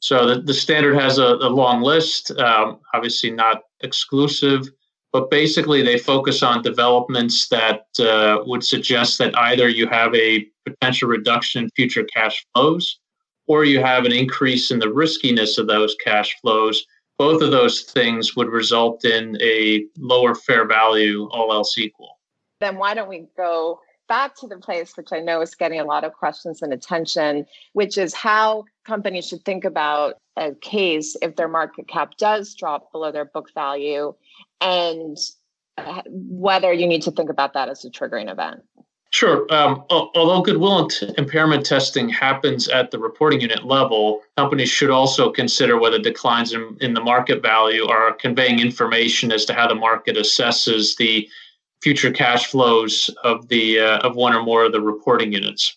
So, 0.00 0.26
the, 0.26 0.42
the 0.42 0.54
standard 0.54 0.96
has 0.96 1.18
a, 1.18 1.36
a 1.36 1.48
long 1.48 1.82
list. 1.82 2.32
Um, 2.32 2.80
obviously, 2.92 3.30
not 3.30 3.62
exclusive 3.82 4.68
but 5.16 5.30
basically 5.30 5.80
they 5.80 5.96
focus 5.96 6.42
on 6.42 6.60
developments 6.60 7.48
that 7.48 7.86
uh, 7.98 8.36
would 8.44 8.62
suggest 8.62 9.16
that 9.16 9.34
either 9.38 9.66
you 9.66 9.86
have 9.86 10.14
a 10.14 10.46
potential 10.66 11.08
reduction 11.08 11.64
in 11.64 11.70
future 11.70 12.04
cash 12.04 12.44
flows 12.52 13.00
or 13.46 13.64
you 13.64 13.80
have 13.80 14.04
an 14.04 14.12
increase 14.12 14.70
in 14.70 14.78
the 14.78 14.92
riskiness 14.92 15.56
of 15.56 15.68
those 15.68 15.96
cash 16.04 16.36
flows. 16.42 16.84
Both 17.16 17.40
of 17.40 17.50
those 17.50 17.80
things 17.80 18.36
would 18.36 18.48
result 18.48 19.06
in 19.06 19.38
a 19.40 19.86
lower 19.96 20.34
fair 20.34 20.66
value 20.66 21.30
all 21.30 21.50
else 21.50 21.78
equal. 21.78 22.18
Then 22.60 22.76
why 22.76 22.92
don't 22.92 23.08
we 23.08 23.26
go 23.38 23.80
back 24.08 24.36
to 24.36 24.46
the 24.46 24.56
place 24.56 24.96
which 24.96 25.08
i 25.12 25.18
know 25.18 25.40
is 25.40 25.56
getting 25.56 25.80
a 25.80 25.84
lot 25.84 26.04
of 26.04 26.12
questions 26.12 26.62
and 26.62 26.72
attention 26.72 27.44
which 27.72 27.98
is 27.98 28.14
how 28.14 28.64
companies 28.84 29.26
should 29.26 29.44
think 29.44 29.64
about 29.64 30.14
a 30.36 30.54
case 30.60 31.16
if 31.22 31.34
their 31.34 31.48
market 31.48 31.88
cap 31.88 32.16
does 32.16 32.54
drop 32.54 32.92
below 32.92 33.10
their 33.10 33.24
book 33.24 33.52
value 33.52 34.14
and 34.60 35.16
uh, 35.78 36.02
whether 36.06 36.72
you 36.72 36.86
need 36.86 37.02
to 37.02 37.10
think 37.10 37.30
about 37.30 37.54
that 37.54 37.68
as 37.68 37.84
a 37.84 37.90
triggering 37.90 38.30
event. 38.30 38.62
Sure. 39.10 39.46
Um, 39.50 39.84
although 39.88 40.42
goodwill 40.42 40.90
impairment 41.16 41.64
testing 41.64 42.08
happens 42.08 42.68
at 42.68 42.90
the 42.90 42.98
reporting 42.98 43.40
unit 43.40 43.64
level, 43.64 44.20
companies 44.36 44.68
should 44.68 44.90
also 44.90 45.30
consider 45.30 45.78
whether 45.78 45.98
declines 45.98 46.52
in, 46.52 46.76
in 46.80 46.92
the 46.92 47.00
market 47.00 47.40
value 47.40 47.86
are 47.86 48.12
conveying 48.12 48.58
information 48.58 49.32
as 49.32 49.44
to 49.46 49.54
how 49.54 49.68
the 49.68 49.74
market 49.74 50.16
assesses 50.16 50.96
the 50.96 51.28
future 51.80 52.10
cash 52.10 52.46
flows 52.46 53.08
of 53.22 53.48
the 53.48 53.78
uh, 53.78 53.98
of 53.98 54.16
one 54.16 54.34
or 54.34 54.42
more 54.42 54.64
of 54.64 54.72
the 54.72 54.80
reporting 54.80 55.32
units 55.32 55.76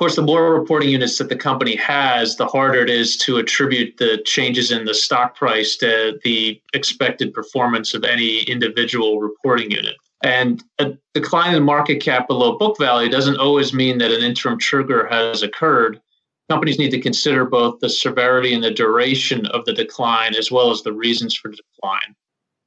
course, 0.00 0.16
the 0.16 0.22
more 0.22 0.54
reporting 0.54 0.88
units 0.88 1.18
that 1.18 1.28
the 1.28 1.36
company 1.36 1.76
has, 1.76 2.36
the 2.36 2.46
harder 2.46 2.80
it 2.80 2.88
is 2.88 3.18
to 3.18 3.36
attribute 3.36 3.98
the 3.98 4.22
changes 4.24 4.70
in 4.70 4.86
the 4.86 4.94
stock 4.94 5.36
price 5.36 5.76
to 5.76 6.18
the 6.24 6.58
expected 6.72 7.34
performance 7.34 7.92
of 7.92 8.02
any 8.02 8.40
individual 8.44 9.20
reporting 9.20 9.70
unit. 9.70 9.94
And 10.24 10.64
a 10.78 10.94
decline 11.12 11.54
in 11.54 11.62
market 11.62 12.00
cap 12.00 12.28
below 12.28 12.56
book 12.56 12.78
value 12.78 13.10
doesn't 13.10 13.36
always 13.36 13.74
mean 13.74 13.98
that 13.98 14.10
an 14.10 14.22
interim 14.22 14.58
trigger 14.58 15.06
has 15.06 15.42
occurred. 15.42 16.00
Companies 16.48 16.78
need 16.78 16.92
to 16.92 17.00
consider 17.00 17.44
both 17.44 17.78
the 17.80 17.90
severity 17.90 18.54
and 18.54 18.64
the 18.64 18.70
duration 18.70 19.44
of 19.48 19.66
the 19.66 19.74
decline, 19.74 20.34
as 20.34 20.50
well 20.50 20.70
as 20.70 20.82
the 20.82 20.94
reasons 20.94 21.34
for 21.34 21.50
decline. 21.50 22.16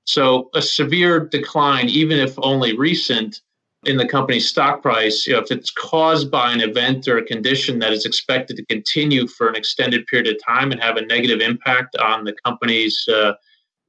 So, 0.05 0.51
a 0.53 0.61
severe 0.61 1.19
decline, 1.19 1.89
even 1.89 2.19
if 2.19 2.35
only 2.37 2.77
recent, 2.77 3.41
in 3.85 3.97
the 3.97 4.07
company's 4.07 4.47
stock 4.47 4.81
price, 4.81 5.27
you 5.27 5.33
know, 5.33 5.39
if 5.39 5.51
it's 5.51 5.71
caused 5.71 6.31
by 6.31 6.51
an 6.51 6.61
event 6.61 7.07
or 7.07 7.17
a 7.17 7.25
condition 7.25 7.79
that 7.79 7.91
is 7.91 8.05
expected 8.05 8.57
to 8.57 8.65
continue 8.65 9.27
for 9.27 9.47
an 9.47 9.55
extended 9.55 10.05
period 10.07 10.27
of 10.27 10.41
time 10.43 10.71
and 10.71 10.81
have 10.81 10.97
a 10.97 11.05
negative 11.05 11.41
impact 11.41 11.95
on 11.97 12.23
the 12.23 12.33
company's 12.45 13.05
uh, 13.07 13.33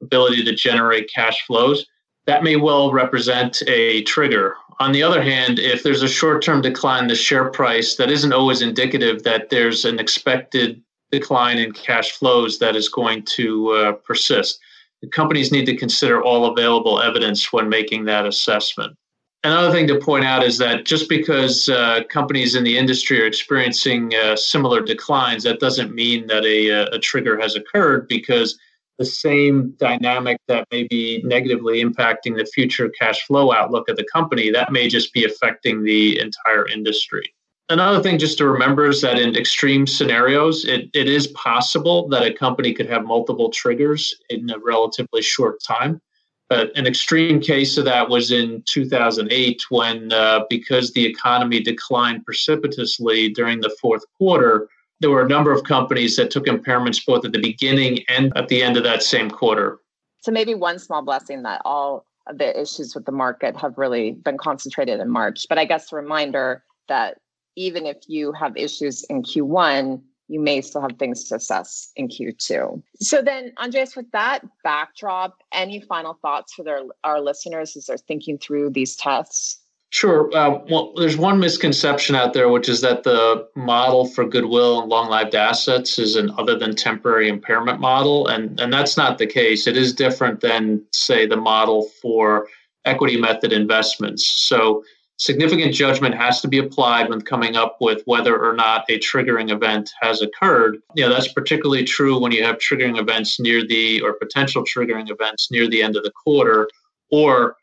ability 0.02 0.44
to 0.44 0.54
generate 0.54 1.10
cash 1.12 1.46
flows, 1.46 1.86
that 2.26 2.42
may 2.42 2.56
well 2.56 2.92
represent 2.92 3.62
a 3.66 4.02
trigger. 4.02 4.56
On 4.80 4.92
the 4.92 5.02
other 5.02 5.22
hand, 5.22 5.58
if 5.58 5.82
there's 5.82 6.02
a 6.02 6.08
short 6.08 6.42
term 6.42 6.60
decline 6.60 7.04
in 7.04 7.08
the 7.08 7.14
share 7.14 7.50
price, 7.50 7.96
that 7.96 8.10
isn't 8.10 8.32
always 8.32 8.62
indicative 8.62 9.22
that 9.22 9.50
there's 9.50 9.84
an 9.84 9.98
expected 9.98 10.82
decline 11.12 11.58
in 11.58 11.72
cash 11.72 12.12
flows 12.12 12.58
that 12.58 12.74
is 12.74 12.88
going 12.88 13.22
to 13.36 13.70
uh, 13.70 13.92
persist. 13.92 14.58
The 15.00 15.08
companies 15.08 15.52
need 15.52 15.66
to 15.66 15.76
consider 15.76 16.22
all 16.22 16.46
available 16.46 17.00
evidence 17.00 17.52
when 17.52 17.68
making 17.68 18.06
that 18.06 18.26
assessment. 18.26 18.96
Another 19.44 19.70
thing 19.70 19.86
to 19.88 19.98
point 19.98 20.24
out 20.24 20.42
is 20.42 20.56
that 20.56 20.86
just 20.86 21.06
because 21.06 21.68
uh, 21.68 22.00
companies 22.08 22.54
in 22.54 22.64
the 22.64 22.78
industry 22.78 23.20
are 23.20 23.26
experiencing 23.26 24.14
uh, 24.14 24.34
similar 24.36 24.80
declines, 24.80 25.42
that 25.42 25.60
doesn't 25.60 25.94
mean 25.94 26.26
that 26.28 26.46
a, 26.46 26.70
uh, 26.70 26.96
a 26.96 26.98
trigger 26.98 27.38
has 27.38 27.54
occurred 27.54 28.08
because 28.08 28.58
the 28.98 29.04
same 29.04 29.74
dynamic 29.78 30.38
that 30.48 30.66
may 30.70 30.84
be 30.84 31.20
negatively 31.24 31.84
impacting 31.84 32.38
the 32.38 32.48
future 32.54 32.88
cash 32.88 33.26
flow 33.26 33.52
outlook 33.52 33.86
of 33.90 33.96
the 33.96 34.06
company, 34.10 34.50
that 34.50 34.72
may 34.72 34.88
just 34.88 35.12
be 35.12 35.24
affecting 35.24 35.84
the 35.84 36.18
entire 36.20 36.66
industry. 36.68 37.34
Another 37.68 38.02
thing 38.02 38.18
just 38.18 38.38
to 38.38 38.46
remember 38.46 38.88
is 38.88 39.02
that 39.02 39.18
in 39.18 39.36
extreme 39.36 39.86
scenarios, 39.86 40.64
it, 40.64 40.88
it 40.94 41.08
is 41.08 41.26
possible 41.28 42.08
that 42.08 42.22
a 42.22 42.32
company 42.32 42.72
could 42.72 42.88
have 42.88 43.04
multiple 43.04 43.50
triggers 43.50 44.14
in 44.30 44.48
a 44.48 44.58
relatively 44.58 45.20
short 45.20 45.62
time. 45.62 46.00
But 46.48 46.76
an 46.76 46.86
extreme 46.86 47.40
case 47.40 47.78
of 47.78 47.86
that 47.86 48.08
was 48.08 48.30
in 48.30 48.62
2008 48.66 49.62
when, 49.70 50.12
uh, 50.12 50.44
because 50.50 50.92
the 50.92 51.04
economy 51.04 51.60
declined 51.60 52.24
precipitously 52.24 53.30
during 53.30 53.60
the 53.60 53.74
fourth 53.80 54.04
quarter, 54.18 54.68
there 55.00 55.10
were 55.10 55.22
a 55.22 55.28
number 55.28 55.52
of 55.52 55.64
companies 55.64 56.16
that 56.16 56.30
took 56.30 56.46
impairments 56.46 57.04
both 57.04 57.24
at 57.24 57.32
the 57.32 57.40
beginning 57.40 58.04
and 58.08 58.32
at 58.36 58.48
the 58.48 58.62
end 58.62 58.76
of 58.76 58.84
that 58.84 59.02
same 59.02 59.30
quarter. 59.30 59.80
So 60.20 60.32
maybe 60.32 60.54
one 60.54 60.78
small 60.78 61.02
blessing 61.02 61.42
that 61.42 61.62
all 61.64 62.06
of 62.26 62.38
the 62.38 62.58
issues 62.58 62.94
with 62.94 63.04
the 63.04 63.12
market 63.12 63.56
have 63.56 63.76
really 63.76 64.12
been 64.12 64.38
concentrated 64.38 65.00
in 65.00 65.10
March. 65.10 65.46
But 65.48 65.58
I 65.58 65.64
guess 65.64 65.92
a 65.92 65.96
reminder 65.96 66.62
that 66.88 67.18
even 67.56 67.86
if 67.86 67.98
you 68.06 68.32
have 68.32 68.56
issues 68.56 69.04
in 69.04 69.22
Q1, 69.22 70.00
you 70.28 70.40
may 70.40 70.60
still 70.60 70.80
have 70.80 70.98
things 70.98 71.24
to 71.24 71.36
assess 71.36 71.92
in 71.96 72.08
Q2. 72.08 72.82
So 73.00 73.22
then, 73.22 73.52
Andreas, 73.62 73.94
with 73.94 74.10
that 74.12 74.42
backdrop, 74.62 75.42
any 75.52 75.80
final 75.80 76.18
thoughts 76.22 76.54
for 76.54 76.62
their, 76.62 76.80
our 77.04 77.20
listeners 77.20 77.76
as 77.76 77.86
they're 77.86 77.98
thinking 77.98 78.38
through 78.38 78.70
these 78.70 78.96
tests? 78.96 79.60
Sure. 79.90 80.28
Uh, 80.36 80.58
well, 80.68 80.92
there's 80.96 81.16
one 81.16 81.38
misconception 81.38 82.16
out 82.16 82.32
there, 82.32 82.48
which 82.48 82.68
is 82.68 82.80
that 82.80 83.04
the 83.04 83.46
model 83.54 84.06
for 84.06 84.24
goodwill 84.24 84.80
and 84.80 84.88
long-lived 84.88 85.36
assets 85.36 86.00
is 86.00 86.16
an 86.16 86.32
other 86.36 86.58
than 86.58 86.74
temporary 86.74 87.28
impairment 87.28 87.78
model, 87.78 88.26
and 88.26 88.58
and 88.58 88.72
that's 88.72 88.96
not 88.96 89.18
the 89.18 89.26
case. 89.26 89.68
It 89.68 89.76
is 89.76 89.94
different 89.94 90.40
than, 90.40 90.84
say, 90.90 91.26
the 91.26 91.36
model 91.36 91.88
for 92.02 92.48
equity 92.84 93.16
method 93.16 93.52
investments. 93.52 94.34
So 94.36 94.82
significant 95.16 95.74
judgment 95.74 96.14
has 96.14 96.40
to 96.40 96.48
be 96.48 96.58
applied 96.58 97.08
when 97.08 97.20
coming 97.20 97.56
up 97.56 97.76
with 97.80 98.02
whether 98.04 98.38
or 98.38 98.54
not 98.54 98.84
a 98.88 98.98
triggering 98.98 99.50
event 99.50 99.90
has 100.00 100.22
occurred. 100.22 100.78
You 100.94 101.04
know, 101.04 101.12
that's 101.12 101.32
particularly 101.32 101.84
true 101.84 102.18
when 102.18 102.32
you 102.32 102.42
have 102.44 102.56
triggering 102.56 102.98
events 102.98 103.38
near 103.38 103.66
the 103.66 104.00
or 104.02 104.14
potential 104.14 104.64
triggering 104.64 105.10
events 105.10 105.50
near 105.50 105.68
the 105.68 105.82
end 105.82 105.96
of 105.96 106.02
the 106.02 106.12
quarter 106.12 106.68
or 107.10 107.56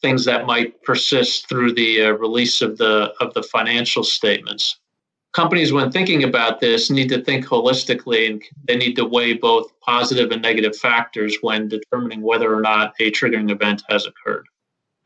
things 0.00 0.24
that 0.24 0.46
might 0.46 0.82
persist 0.82 1.48
through 1.48 1.74
the 1.74 2.02
uh, 2.02 2.10
release 2.12 2.62
of 2.62 2.78
the 2.78 3.12
of 3.20 3.34
the 3.34 3.42
financial 3.42 4.02
statements. 4.02 4.78
Companies, 5.34 5.72
when 5.72 5.92
thinking 5.92 6.24
about 6.24 6.58
this, 6.58 6.90
need 6.90 7.08
to 7.10 7.22
think 7.22 7.44
holistically 7.44 8.30
and 8.30 8.42
they 8.66 8.76
need 8.76 8.94
to 8.94 9.04
weigh 9.04 9.34
both 9.34 9.70
positive 9.80 10.30
and 10.30 10.42
negative 10.42 10.74
factors 10.74 11.36
when 11.42 11.68
determining 11.68 12.22
whether 12.22 12.52
or 12.52 12.60
not 12.60 12.94
a 12.98 13.10
triggering 13.10 13.50
event 13.50 13.82
has 13.88 14.06
occurred. 14.06 14.46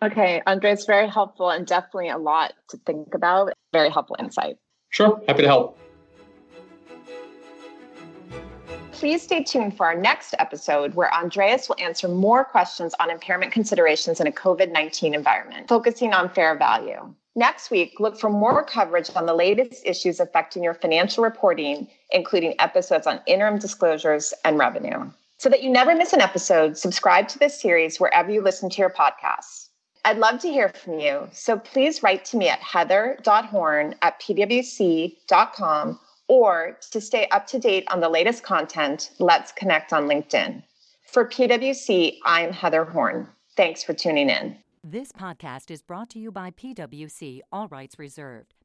Okay, 0.03 0.43
Andre, 0.49 0.73
it's 0.73 0.85
very 0.85 1.09
helpful 1.09 1.51
and 1.51 1.65
definitely 1.65 2.09
a 2.09 2.19
lot 2.19 2.55
to 2.71 2.77
think 2.79 3.15
about. 3.15 3.53
Very 3.73 3.89
helpful 3.89 4.17
insight. 4.19 4.57
Sure, 4.89 5.23
happy 5.29 5.43
to 5.43 5.49
help. 5.49 5.79
Please 8.91 9.23
stay 9.23 9.45
tuned 9.45 9.77
for 9.77 9.87
our 9.87 9.95
next 9.95 10.35
episode 10.41 10.95
where 10.95 11.13
Andreas 11.15 11.69
will 11.69 11.77
answer 11.79 12.09
more 12.09 12.45
questions 12.45 12.95
on 12.99 13.11
impairment 13.11 13.53
considerations 13.53 14.21
in 14.21 14.27
a 14.27 14.33
COVID 14.33 14.73
19 14.73 15.15
environment, 15.15 15.69
focusing 15.69 16.13
on 16.13 16.29
fair 16.29 16.57
value. 16.57 17.15
Next 17.37 17.71
week, 17.71 18.01
look 18.01 18.19
for 18.19 18.29
more 18.29 18.65
coverage 18.65 19.09
on 19.15 19.27
the 19.27 19.35
latest 19.35 19.87
issues 19.87 20.19
affecting 20.19 20.65
your 20.65 20.75
financial 20.75 21.23
reporting, 21.23 21.89
including 22.11 22.55
episodes 22.59 23.07
on 23.07 23.21
interim 23.27 23.59
disclosures 23.59 24.35
and 24.45 24.59
revenue. 24.59 25.11
So 25.39 25.49
that 25.49 25.63
you 25.63 25.71
never 25.71 25.95
miss 25.95 26.13
an 26.13 26.21
episode, 26.21 26.77
subscribe 26.77 27.29
to 27.29 27.39
this 27.39 27.61
series 27.61 27.99
wherever 27.99 28.31
you 28.31 28.43
listen 28.43 28.69
to 28.71 28.79
your 28.79 28.91
podcasts. 28.91 29.69
I'd 30.05 30.19
love 30.19 30.41
to 30.41 30.49
hear 30.49 30.69
from 30.69 30.99
you. 30.99 31.29
So 31.33 31.59
please 31.59 32.03
write 32.03 32.25
to 32.27 32.37
me 32.37 32.49
at 32.49 32.59
heather.horn 32.61 33.95
at 34.03 34.21
pwc.com 34.21 36.01
or 36.29 36.79
to 36.91 37.01
stay 37.01 37.27
up 37.29 37.47
to 37.49 37.59
date 37.59 37.85
on 37.89 38.01
the 38.01 38.09
latest 38.09 38.43
content, 38.43 39.11
let's 39.19 39.53
connect 39.53 39.93
on 39.93 40.05
LinkedIn. 40.05 40.63
For 41.07 41.29
PwC, 41.29 42.19
I'm 42.25 42.53
Heather 42.53 42.85
Horn. 42.85 43.29
Thanks 43.57 43.83
for 43.83 43.93
tuning 43.93 44.31
in. 44.31 44.57
This 44.83 45.13
podcast 45.13 45.71
is 45.71 45.83
brought 45.83 46.09
to 46.11 46.19
you 46.19 46.33
by 46.33 46.51
PwC, 46.51 47.41
all 47.53 47.69
rights 47.69 47.99
reserved. 47.99 48.55